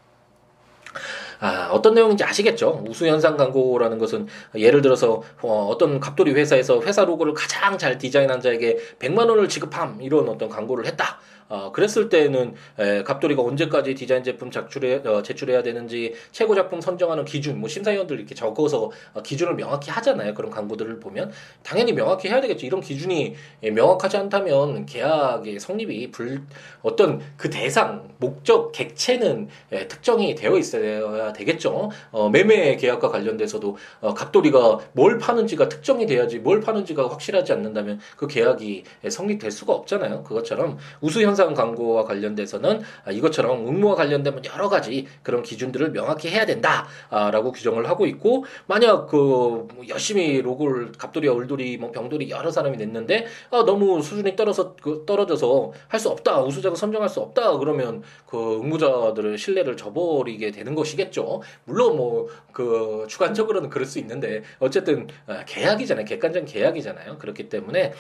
아, 1.40 1.70
어떤 1.72 1.96
내용인지 1.96 2.24
아시겠죠? 2.24 2.84
우수현상 2.88 3.36
광고라는 3.36 3.98
것은 3.98 4.28
예를 4.56 4.84
들어서 4.84 5.24
어, 5.42 5.76
떤 5.80 6.00
갑돌이 6.00 6.34
회사에서 6.34 6.82
회사 6.84 7.04
로고를 7.04 7.34
가장 7.34 7.80
잘 7.80 7.98
디자인한 7.98 8.42
자에게 8.42 8.78
100만 9.00 9.28
원을 9.28 9.50
지급함 9.50 10.00
이런 10.02 10.30
어떤 10.30 10.50
광고를 10.50 10.86
했다. 10.86 11.20
어, 11.52 11.70
그랬을 11.74 12.08
때는 12.08 12.56
에, 12.80 13.04
갑돌이가 13.04 13.42
언제까지 13.42 13.94
디자인 13.94 14.24
제품 14.24 14.50
작출해, 14.52 15.02
어, 15.06 15.22
제출해야 15.22 15.62
되는지 15.64 16.14
최고 16.32 16.56
작품 16.56 16.80
선정하는 16.80 17.26
기준, 17.26 17.60
뭐 17.60 17.68
심사위원들 17.68 18.18
이렇게 18.18 18.34
적어서 18.34 18.90
어, 19.14 19.22
기준을 19.22 19.56
명확히 19.56 19.92
하잖아요. 19.92 20.34
그런 20.34 20.50
광고들을 20.50 21.02
보면 21.02 21.32
당연히 21.62 21.92
명확히 21.92 22.30
해야 22.30 22.40
되겠죠. 22.40 22.66
이런 22.66 22.80
기준이 22.80 23.36
예, 23.64 23.70
명확하지 23.70 24.16
않다면 24.16 24.86
계약의 24.86 25.60
성립이 25.60 26.12
불 26.12 26.44
어떤 26.84 27.20
그 27.36 27.50
대상, 27.50 28.08
목적, 28.18 28.72
객체는 28.72 29.50
예, 29.74 29.90
특정이 29.90 30.36
되어 30.36 30.58
있어야 30.58 31.34
되겠죠. 31.34 31.92
어, 32.12 32.30
매매 32.30 32.78
계약과 32.78 33.10
관련돼서도 33.10 33.76
어, 34.00 34.14
갑돌이가 34.14 34.80
뭘 34.94 35.18
파는지가 35.18 35.68
특정이 35.68 36.06
돼야지 36.06 36.40
뭘 36.40 36.62
파는지가 36.62 37.10
확실하지 37.10 37.52
않는다면 37.52 38.00
그 38.16 38.28
계약이 38.28 38.84
예, 39.04 39.10
성립될 39.10 39.52
수가 39.52 39.74
없잖아요. 39.74 40.24
그것처럼 40.24 40.78
우수 41.02 41.22
현상 41.22 41.41
영상 41.42 41.54
광고와 41.54 42.06
관련돼서는 42.06 42.82
아, 43.06 43.12
이것처럼 43.12 43.68
응모와 43.68 43.96
관련된 43.96 44.42
여러 44.46 44.70
가지 44.70 45.08
그런 45.24 45.44
기준들을 45.44 45.92
명확히 45.92 46.30
해야 46.30 46.46
된다라고 46.46 47.52
규정을 47.52 47.88
하고 47.90 48.06
있고 48.06 48.46
만약 48.68 49.08
그뭐 49.08 49.68
열심히 49.90 50.42
로고를 50.42 50.94
갑돌이, 50.98 51.28
얼돌이, 51.28 51.78
뭐 51.78 51.92
병돌이 51.92 52.30
여러 52.30 52.52
사람이 52.52 52.78
냈는데 52.78 53.26
아, 53.52 53.64
너무 53.66 54.02
수준이 54.02 54.36
떨어서 54.36 54.76
그 54.82 55.04
떨어져서 55.06 55.72
할 55.88 56.02
수 56.02 56.10
없다 56.10 56.42
우수자가 56.42 56.76
선정할 56.76 57.10
수 57.10 57.20
없다 57.20 57.60
그러면 57.60 58.02
그 58.26 58.56
응모자들의 58.56 59.38
신뢰를 59.38 59.78
저버리게 59.78 60.50
되는 60.50 60.74
것이겠죠. 60.74 61.44
물론 61.66 61.96
뭐 61.98 62.28
그 62.52 63.06
주관적으로는 63.08 63.70
그럴 63.70 63.86
수 63.86 64.00
있는데 64.00 64.44
어쨌든 64.60 65.08
아, 65.28 65.44
계약이잖아요. 65.46 66.06
객관적 66.06 66.46
계약이잖아요. 66.46 67.18
그렇기 67.18 67.50
때문에 67.50 67.94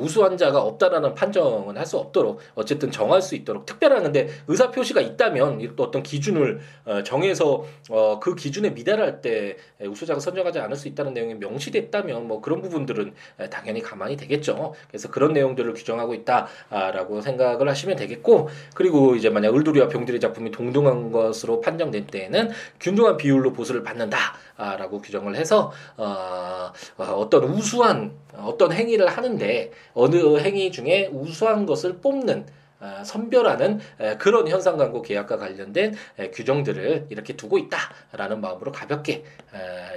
우수한 0.00 0.36
자가 0.36 0.62
없다라는 0.62 1.14
판정은 1.14 1.76
할 1.76 1.88
수 1.88 1.96
없도록 1.96 2.40
어쨌든 2.54 2.87
어쨌든 2.88 2.90
정할 2.90 3.22
수 3.22 3.34
있도록 3.34 3.66
특별한 3.66 4.02
근데 4.02 4.28
의사 4.46 4.70
표시가 4.70 5.00
있다면 5.00 5.74
또 5.76 5.84
어떤 5.84 6.02
기준을 6.02 6.60
어, 6.84 7.02
정해서 7.02 7.64
어, 7.90 8.18
그 8.18 8.34
기준에 8.34 8.70
미달할 8.70 9.20
때 9.20 9.56
우수자가 9.80 10.20
선정하지 10.20 10.58
않을 10.58 10.76
수 10.76 10.88
있다는 10.88 11.14
내용이 11.14 11.34
명시됐다면 11.34 12.26
뭐 12.26 12.40
그런 12.40 12.60
부분들은 12.62 13.12
당연히 13.50 13.80
가만히 13.80 14.16
되겠죠. 14.16 14.74
그래서 14.88 15.10
그런 15.10 15.32
내용들을 15.32 15.72
규정하고 15.74 16.14
있다라고 16.14 17.20
생각을 17.20 17.68
하시면 17.68 17.96
되겠고 17.96 18.48
그리고 18.74 19.14
이제 19.14 19.30
만약 19.30 19.54
을두리와 19.54 19.88
병들이 19.88 20.20
작품이 20.20 20.50
동등한 20.50 21.12
것으로 21.12 21.60
판정된 21.60 22.06
때에는 22.06 22.50
균등한 22.80 23.16
비율로 23.16 23.52
보수를 23.52 23.82
받는다 23.82 24.18
라고 24.58 25.00
규정을 25.00 25.36
해서 25.36 25.72
어, 25.96 26.72
어떤 26.96 27.44
우수한 27.44 28.12
어떤 28.36 28.72
행위를 28.72 29.06
하는데 29.06 29.70
어느 29.94 30.38
행위 30.40 30.72
중에 30.72 31.08
우수한 31.12 31.64
것을 31.64 31.98
뽑는 31.98 32.46
아, 32.80 33.02
선별하는 33.04 33.80
그런 34.18 34.46
현상 34.48 34.76
광고 34.76 35.02
계약과 35.02 35.36
관련된 35.38 35.94
규정들을 36.32 37.06
이렇게 37.08 37.34
두고 37.36 37.58
있다라는 37.58 38.40
마음으로 38.40 38.72
가볍게 38.72 39.24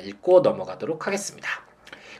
읽고 0.03 0.41
넘어가도록 0.41 1.05
하겠습니다. 1.05 1.70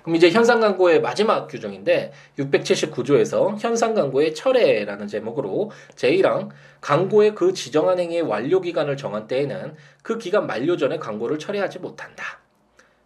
그럼 0.04 0.16
이제 0.16 0.32
현상 0.32 0.60
광고의 0.60 1.02
마지막 1.02 1.48
규정인데 1.48 2.12
679조에서 2.40 3.60
현상 3.60 3.94
광고의 3.94 4.34
철회라는 4.34 5.08
제목으로 5.08 5.72
제1항 5.96 6.50
광고의 6.82 7.36
그 7.36 7.54
지정한 7.54 8.00
행위의 8.00 8.22
완료 8.22 8.62
기간을 8.62 8.98
정한 8.98 9.28
때에는 9.28 9.76
그 10.02 10.18
기간 10.18 10.48
만료 10.48 10.78
전에 10.78 10.98
광고를 10.98 11.38
철회하지 11.40 11.80
못한다. 11.80 12.40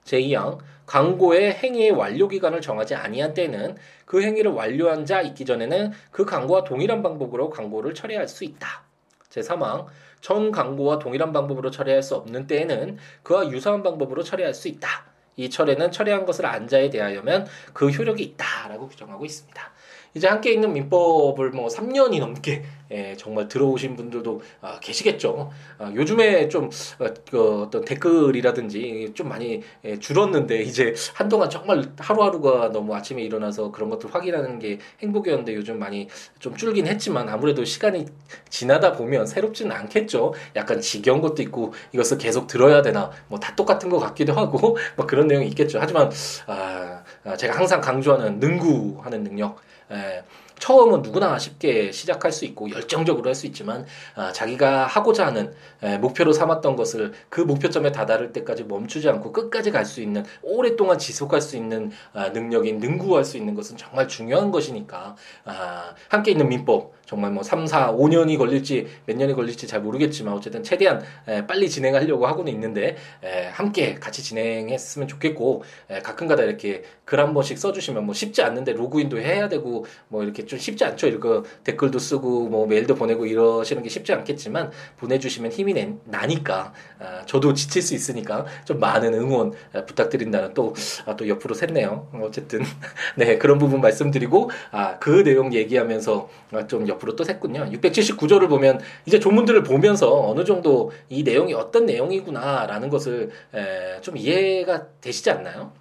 제2항 0.05 0.59
광고의 0.85 1.53
행위의 1.53 1.91
완료 1.91 2.27
기간을 2.27 2.61
정하지 2.61 2.95
아니한 2.95 3.33
때는 3.33 3.75
그 4.05 4.21
행위를 4.21 4.51
완료한 4.51 5.05
자 5.05 5.21
있기 5.21 5.45
전에는 5.45 5.91
그 6.11 6.25
광고와 6.25 6.63
동일한 6.63 7.01
방법으로 7.01 7.49
광고를 7.49 7.93
처리할 7.93 8.27
수 8.27 8.43
있다. 8.43 8.83
제3항 9.29 9.87
전 10.21 10.51
광고와 10.51 10.99
동일한 10.99 11.33
방법으로 11.33 11.71
처리할 11.71 12.01
수 12.01 12.15
없는 12.15 12.47
때에는 12.47 12.97
그와 13.23 13.49
유사한 13.49 13.83
방법으로 13.83 14.23
처리할 14.23 14.53
수 14.53 14.67
있다. 14.67 15.14
이 15.37 15.49
철에는 15.49 15.91
처리한 15.91 16.25
것을 16.25 16.45
안자에 16.45 16.89
대하여면 16.89 17.47
그 17.73 17.89
효력이 17.89 18.23
있다라고 18.23 18.87
규정하고 18.87 19.25
있습니다. 19.25 19.71
이제 20.15 20.27
함께 20.27 20.51
있는 20.51 20.73
민법을 20.73 21.51
뭐 21.51 21.67
3년이 21.67 22.19
넘게 22.19 22.63
예, 22.91 23.15
정말 23.17 23.47
들어오신 23.47 23.95
분들도 23.95 24.41
아, 24.61 24.79
계시겠죠. 24.79 25.51
아, 25.79 25.91
요즘에 25.95 26.49
좀 26.49 26.69
어, 26.99 27.07
그 27.29 27.63
어떤 27.63 27.83
댓글이라든지 27.83 29.11
좀 29.15 29.29
많이 29.29 29.61
예, 29.83 29.97
줄었는데 29.97 30.61
이제 30.61 30.93
한동안 31.13 31.49
정말 31.49 31.83
하루하루가 31.97 32.71
너무 32.71 32.93
아침에 32.93 33.23
일어나서 33.23 33.71
그런 33.71 33.89
것들 33.89 34.13
확인하는 34.13 34.59
게 34.59 34.79
행복이었는데 35.01 35.55
요즘 35.55 35.79
많이 35.79 36.07
좀 36.39 36.55
줄긴 36.55 36.85
했지만 36.87 37.27
아무래도 37.29 37.65
시간이 37.65 38.05
지나다 38.49 38.91
보면 38.93 39.25
새롭지는 39.25 39.71
않겠죠. 39.75 40.33
약간 40.55 40.79
지겨운 40.79 41.21
것도 41.21 41.41
있고 41.41 41.73
이것을 41.91 42.17
계속 42.19 42.47
들어야 42.47 42.81
되나 42.81 43.11
뭐 43.27 43.39
다 43.45 43.55
똑같은 43.55 43.89
것 43.89 43.99
같기도 43.99 44.33
하고 44.33 44.75
뭐 44.97 45.05
그런 45.05 45.27
내용이 45.27 45.47
있겠죠. 45.49 45.77
하지만 45.79 46.09
아, 46.47 47.03
아 47.23 47.37
제가 47.37 47.55
항상 47.55 47.79
강조하는 47.79 48.39
능구하는 48.39 49.23
능력 49.23 49.57
에, 49.91 50.23
처음은 50.57 51.01
누구나 51.01 51.37
쉽게 51.37 51.91
시작할 51.91 52.31
수 52.31 52.45
있고 52.45 52.69
열정적으로 52.71 53.27
할 53.27 53.35
수 53.35 53.45
있지만 53.47 53.85
아, 54.15 54.31
자기가 54.31 54.87
하고자 54.87 55.25
하는 55.27 55.53
에, 55.83 55.97
목표로 55.97 56.31
삼았던 56.33 56.75
것을 56.77 57.11
그 57.29 57.41
목표점에 57.41 57.91
다다를 57.91 58.31
때까지 58.33 58.63
멈추지 58.63 59.09
않고 59.09 59.31
끝까지 59.33 59.71
갈 59.71 59.85
수 59.85 60.01
있는 60.01 60.23
오랫동안 60.41 60.97
지속할 60.97 61.41
수 61.41 61.57
있는 61.57 61.91
아, 62.13 62.29
능력인 62.29 62.79
능구할 62.79 63.23
수 63.25 63.37
있는 63.37 63.53
것은 63.53 63.77
정말 63.77 64.07
중요한 64.07 64.49
것이니까 64.51 65.15
아, 65.43 65.93
함께 66.09 66.31
있는 66.31 66.47
민법 66.49 66.94
정말 67.05 67.31
뭐 67.31 67.43
3, 67.43 67.67
4, 67.67 67.93
5년이 67.93 68.37
걸릴지 68.37 68.87
몇 69.05 69.17
년이 69.17 69.33
걸릴지 69.33 69.67
잘 69.67 69.81
모르겠지만 69.81 70.33
어쨌든 70.33 70.63
최대한 70.63 71.03
에, 71.27 71.45
빨리 71.45 71.69
진행하려고 71.69 72.27
하고는 72.27 72.51
있는데 72.53 72.95
에, 73.23 73.47
함께 73.47 73.95
같이 73.95 74.23
진행했으면 74.23 75.07
좋겠고 75.07 75.63
에, 75.89 75.99
가끔가다 75.99 76.43
이렇게 76.43 76.83
글 77.03 77.25
한 77.25 77.33
번씩 77.33 77.57
써주시면 77.57 78.05
뭐 78.05 78.13
쉽지 78.13 78.41
않는데 78.43 78.73
로그인도 78.73 79.17
해야 79.17 79.49
되고 79.49 79.85
뭐 80.07 80.23
이렇게 80.23 80.45
좀 80.45 80.59
쉽지 80.59 80.85
않죠. 80.85 81.07
이거 81.07 81.43
댓글도 81.63 81.97
쓰고 81.99 82.49
뭐 82.49 82.67
메일도 82.67 82.95
보내고 82.95 83.25
이러시는 83.25 83.83
게 83.83 83.89
쉽지 83.89 84.13
않겠지만 84.13 84.71
보내주시면 84.97 85.51
힘이 85.51 85.73
내, 85.73 85.93
나니까 86.05 86.73
아, 86.99 87.25
저도 87.25 87.53
지칠 87.53 87.81
수 87.81 87.95
있으니까 87.95 88.45
좀 88.65 88.79
많은 88.79 89.13
응원 89.13 89.53
아, 89.73 89.85
부탁드린다는 89.85 90.53
또, 90.53 90.73
아, 91.05 91.15
또 91.15 91.27
옆으로 91.27 91.55
샜네요. 91.55 92.21
어쨌든 92.21 92.61
네 93.17 93.37
그런 93.37 93.57
부분 93.57 93.81
말씀드리고 93.81 94.51
아, 94.71 94.97
그 94.99 95.23
내용 95.23 95.53
얘기하면서 95.53 96.29
아, 96.51 96.67
좀 96.67 96.87
옆으로 96.95 97.15
또 97.15 97.23
샜군요. 97.23 97.71
679조를 97.71 98.49
보면 98.49 98.79
이제 99.05 99.19
조문들을 99.19 99.63
보면서 99.63 100.29
어느 100.29 100.43
정도 100.43 100.91
이 101.09 101.23
내용이 101.23 101.53
어떤 101.53 101.85
내용이구나라는 101.85 102.89
것을 102.89 103.29
에, 103.53 104.01
좀 104.01 104.17
이해가 104.17 104.87
되시지 105.01 105.29
않나요? 105.29 105.71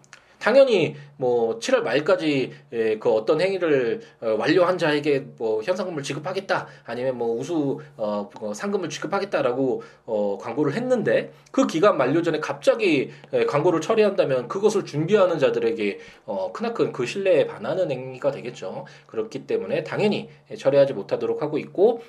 당연히 0.44 0.94
뭐 1.16 1.58
7월 1.58 1.80
말까지 1.80 2.52
그 3.00 3.10
어떤 3.10 3.40
행위를 3.40 4.02
어, 4.20 4.36
완료한 4.38 4.76
자에게 4.76 5.24
뭐 5.38 5.62
현상금을 5.62 6.02
지급하겠다 6.02 6.66
아니면 6.84 7.16
뭐 7.16 7.34
우수 7.34 7.80
어뭐 7.96 8.52
상금을 8.52 8.90
지급하겠다라고 8.90 9.82
어 10.04 10.36
광고를 10.38 10.74
했는데 10.74 11.32
그 11.50 11.66
기간 11.66 11.96
만료 11.96 12.20
전에 12.20 12.40
갑자기 12.40 13.10
광고를 13.48 13.80
처리한다면 13.80 14.48
그것을 14.48 14.84
준비하는 14.84 15.38
자들에게 15.38 15.98
어 16.26 16.52
크나큰 16.52 16.92
그 16.92 17.06
신뢰에 17.06 17.46
반하는 17.46 17.90
행위가 17.90 18.30
되겠죠. 18.30 18.84
그렇기 19.06 19.46
때문에 19.46 19.82
당연히 19.82 20.28
처리하지 20.58 20.92
못하도록 20.92 21.40
하고 21.40 21.56
있고 21.56 22.02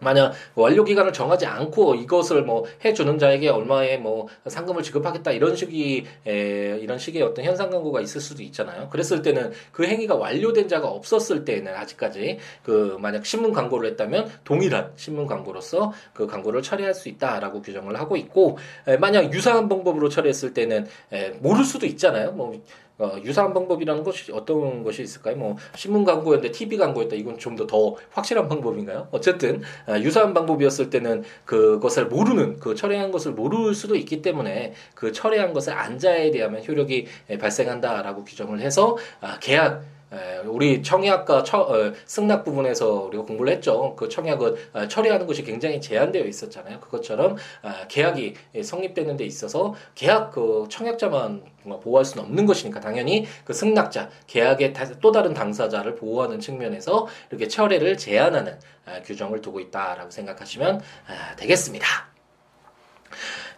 만약 0.00 0.32
완료 0.54 0.84
기간을 0.84 1.12
정하지 1.12 1.46
않고 1.46 1.94
이것을 1.96 2.42
뭐 2.42 2.64
해주는 2.84 3.18
자에게 3.18 3.48
얼마의 3.48 3.98
뭐 3.98 4.28
상금을 4.46 4.82
지급하겠다 4.82 5.32
이런 5.32 5.56
식이 5.56 6.04
에, 6.26 6.78
이런 6.80 6.98
식의 6.98 7.22
어떤 7.22 7.44
현상 7.44 7.70
광고가 7.70 8.00
있을 8.00 8.20
수도 8.20 8.42
있잖아요. 8.42 8.88
그랬을 8.90 9.22
때는 9.22 9.52
그 9.72 9.84
행위가 9.84 10.14
완료된 10.14 10.68
자가 10.68 10.88
없었을 10.88 11.44
때는 11.44 11.74
아직까지 11.74 12.38
그 12.62 12.96
만약 13.00 13.26
신문 13.26 13.52
광고를 13.52 13.90
했다면 13.90 14.30
동일한 14.44 14.92
신문 14.96 15.26
광고로서 15.26 15.92
그 16.12 16.26
광고를 16.26 16.62
처리할 16.62 16.94
수 16.94 17.08
있다라고 17.08 17.62
규정을 17.62 17.98
하고 17.98 18.16
있고 18.16 18.58
에, 18.86 18.96
만약 18.96 19.32
유사한 19.32 19.68
방법으로 19.68 20.08
처리했을 20.08 20.54
때는 20.54 20.86
에, 21.12 21.30
모를 21.40 21.64
수도 21.64 21.86
있잖아요. 21.86 22.32
뭐 22.32 22.60
어, 22.98 23.16
유사한 23.24 23.54
방법이라는 23.54 24.02
것이 24.02 24.32
어떤 24.32 24.82
것이 24.82 25.02
있을까요? 25.02 25.36
뭐 25.36 25.56
신문 25.76 26.04
광고였는데 26.04 26.50
TV 26.52 26.76
광고였다. 26.76 27.14
이건 27.16 27.38
좀 27.38 27.54
더 27.56 27.66
더 27.66 27.94
확실한 28.10 28.48
방법인가요? 28.48 29.08
어쨌든 29.10 29.62
아, 29.86 29.98
유사한 30.00 30.32
방법이었을 30.34 30.90
때는 30.90 31.22
그것을 31.44 32.06
모르는 32.06 32.58
그 32.58 32.74
철회한 32.74 33.10
것을 33.10 33.32
모를 33.32 33.74
수도 33.74 33.94
있기 33.94 34.22
때문에 34.22 34.72
그 34.94 35.12
철회한 35.12 35.52
것을 35.52 35.72
안자에 35.74 36.30
대하면 36.30 36.64
효력이 36.66 37.06
발생한다라고 37.40 38.24
규정을 38.24 38.60
해서 38.60 38.96
아, 39.20 39.38
계약 39.40 39.82
에, 40.12 40.38
우리 40.46 40.82
청약과 40.82 41.42
처, 41.42 41.60
어, 41.60 41.92
승낙 42.06 42.44
부분에서 42.44 43.04
우리가 43.04 43.24
공부를 43.24 43.52
했죠. 43.52 43.94
그 43.96 44.08
청약은 44.08 44.56
어, 44.72 44.88
처리하는 44.88 45.26
것이 45.26 45.42
굉장히 45.42 45.80
제한되어 45.80 46.24
있었잖아요. 46.24 46.80
그것처럼 46.80 47.36
어, 47.62 47.72
계약이 47.88 48.34
성립되는 48.62 49.16
데 49.16 49.24
있어서 49.24 49.74
계약 49.94 50.30
그 50.32 50.66
청약자만 50.70 51.42
보호할 51.82 52.04
수는 52.04 52.24
없는 52.24 52.46
것이니까 52.46 52.80
당연히 52.80 53.26
그 53.44 53.52
승낙자, 53.52 54.10
계약의 54.26 54.72
또 55.00 55.12
다른 55.12 55.34
당사자를 55.34 55.96
보호하는 55.96 56.40
측면에서 56.40 57.06
이렇게 57.30 57.48
철회를 57.48 57.96
제한하는 57.96 58.58
어, 58.86 59.02
규정을 59.04 59.40
두고 59.40 59.60
있다라고 59.60 60.10
생각하시면 60.10 60.76
어, 60.76 61.36
되겠습니다. 61.36 62.08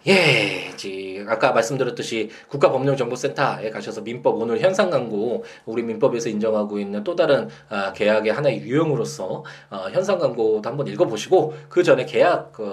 예, 0.07 0.75
지 0.77 1.23
아까 1.29 1.53
말씀드렸듯이 1.53 2.31
국가법령정보센터에 2.49 3.69
가셔서 3.69 4.01
민법 4.01 4.41
오늘 4.41 4.59
현상 4.61 4.89
광고 4.89 5.45
우리 5.67 5.83
민법에서 5.83 6.31
인정하고 6.31 6.79
있는 6.79 7.05
또 7.05 7.15
다른 7.15 7.51
아, 7.69 7.93
계약의 7.93 8.33
하나의 8.33 8.63
유형으로서 8.63 9.45
어, 9.69 9.77
현상 9.93 10.19
광고도 10.19 10.67
한번 10.67 10.87
읽어보시고 10.87 11.55
그 11.69 11.83
전에 11.83 12.07
계약 12.07 12.53
그 12.53 12.65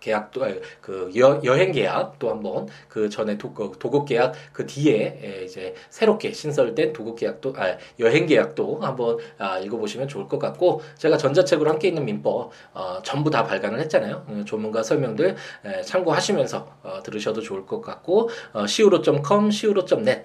계약도 0.00 0.44
그 0.82 1.10
여, 1.16 1.40
여행 1.44 1.72
계약도 1.72 2.28
한번 2.28 2.68
그 2.88 3.08
전에 3.08 3.38
도, 3.38 3.54
그 3.54 3.72
도급 3.78 4.06
계약 4.06 4.34
그 4.52 4.66
뒤에 4.66 5.20
예, 5.22 5.44
이제 5.44 5.74
새롭게 5.88 6.34
신설된 6.34 6.92
도급 6.92 7.16
계약도 7.16 7.54
아, 7.56 7.78
여행 8.00 8.26
계약도 8.26 8.80
한번 8.82 9.16
아, 9.38 9.58
읽어보시면 9.60 10.08
좋을 10.08 10.28
것 10.28 10.38
같고 10.38 10.82
제가 10.98 11.16
전자책으로 11.16 11.70
함께 11.70 11.88
있는 11.88 12.04
민법 12.04 12.50
어, 12.74 12.98
전부 13.02 13.30
다 13.30 13.44
발간을 13.44 13.80
했잖아요. 13.80 14.26
음, 14.28 14.44
조문과 14.44 14.82
설명들 14.82 15.36
에, 15.64 15.82
참고하시면서 15.82 16.65
어, 16.82 17.02
들으셔도 17.02 17.40
좋을 17.40 17.66
것 17.66 17.80
같고 17.80 18.30
어, 18.52 18.64
siwo.com, 18.64 19.48
siwo.net 19.48 20.22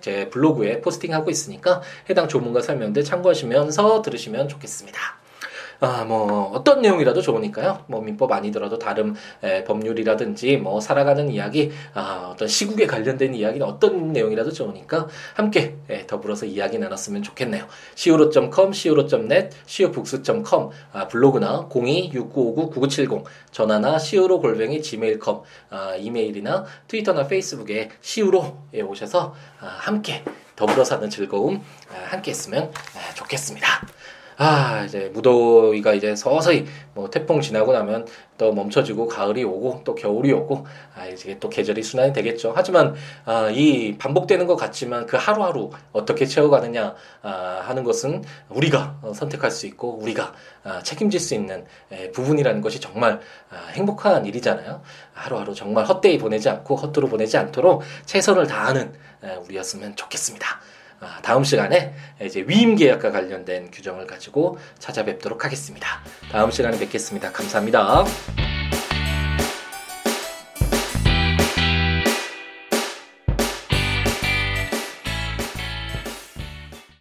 제 0.00 0.28
블로그에 0.30 0.80
포스팅하고 0.80 1.30
있으니까 1.30 1.82
해당 2.08 2.28
조문과 2.28 2.60
설명들 2.60 3.02
참고하시면서 3.02 4.02
들으시면 4.02 4.48
좋겠습니다. 4.48 5.25
아, 5.80 6.04
뭐 6.04 6.50
어떤 6.54 6.82
내용이라도 6.82 7.20
좋으니까요. 7.20 7.84
뭐 7.86 8.00
민법 8.00 8.32
아니더라도 8.32 8.78
다른 8.78 9.14
에, 9.42 9.64
법률이라든지 9.64 10.56
뭐 10.56 10.80
살아가는 10.80 11.28
이야기, 11.30 11.70
아, 11.94 12.30
어떤 12.32 12.48
시국에 12.48 12.86
관련된 12.86 13.34
이야기는 13.34 13.66
어떤 13.66 14.12
내용이라도 14.12 14.52
좋으니까 14.52 15.08
함께 15.34 15.76
에, 15.88 16.06
더불어서 16.06 16.46
이야기 16.46 16.78
나눴으면 16.78 17.22
좋겠네요. 17.22 17.66
siwo.com, 17.94 18.70
siwo.net, 18.70 19.56
siwo북스.com 19.66 20.70
아, 20.92 21.08
블로그나 21.08 21.68
026959-9970 21.68 23.24
전화나 23.50 23.96
siwo 23.96 24.40
골뱅이 24.40 24.82
gmail.com 24.82 25.42
아, 25.70 25.94
이메일이나 25.96 26.64
트위터나 26.88 27.26
페이스북에 27.26 27.90
siwo에 28.02 28.82
오셔서 28.82 29.34
아, 29.60 29.66
함께 29.66 30.24
더불어 30.56 30.84
사는 30.84 31.08
즐거움 31.10 31.62
아, 31.90 32.06
함께 32.10 32.30
했으면 32.30 32.72
아, 32.94 33.14
좋겠습니다. 33.14 33.66
아 34.38 34.84
이제 34.84 35.10
무더위가 35.14 35.94
이제 35.94 36.14
서서히 36.14 36.66
뭐 36.94 37.08
태풍 37.08 37.40
지나고 37.40 37.72
나면 37.72 38.06
또 38.36 38.52
멈춰지고 38.52 39.08
가을이 39.08 39.44
오고 39.44 39.82
또 39.84 39.94
겨울이 39.94 40.30
오고 40.32 40.66
아 40.94 41.06
이제 41.06 41.38
또 41.40 41.48
계절이 41.48 41.82
순환이 41.82 42.12
되겠죠. 42.12 42.52
하지만 42.54 42.94
아, 43.24 43.48
이 43.50 43.96
반복되는 43.96 44.46
것 44.46 44.56
같지만 44.56 45.06
그 45.06 45.16
하루하루 45.16 45.70
어떻게 45.92 46.26
채워가느냐 46.26 46.94
아, 47.22 47.62
하는 47.64 47.82
것은 47.82 48.22
우리가 48.50 49.00
선택할 49.14 49.50
수 49.50 49.66
있고 49.66 49.98
우리가 50.02 50.34
아, 50.64 50.82
책임질 50.82 51.18
수 51.18 51.34
있는 51.34 51.64
에, 51.90 52.10
부분이라는 52.12 52.60
것이 52.60 52.78
정말 52.78 53.20
아, 53.50 53.68
행복한 53.72 54.26
일이잖아요. 54.26 54.82
하루하루 55.14 55.54
정말 55.54 55.86
헛되이 55.86 56.18
보내지 56.18 56.50
않고 56.50 56.76
헛도로 56.76 57.08
보내지 57.08 57.38
않도록 57.38 57.82
최선을 58.04 58.46
다하는 58.46 58.92
에, 59.24 59.36
우리였으면 59.36 59.96
좋겠습니다. 59.96 60.60
아, 61.00 61.18
다음 61.22 61.44
시간에 61.44 61.94
이제 62.22 62.44
위임 62.46 62.74
계약과 62.74 63.10
관련된 63.10 63.70
규정을 63.70 64.06
가지고 64.06 64.58
찾아뵙도록 64.78 65.44
하겠습니다. 65.44 66.00
다음 66.30 66.50
시간에 66.50 66.78
뵙겠습니다. 66.78 67.32
감사합니다. 67.32 68.55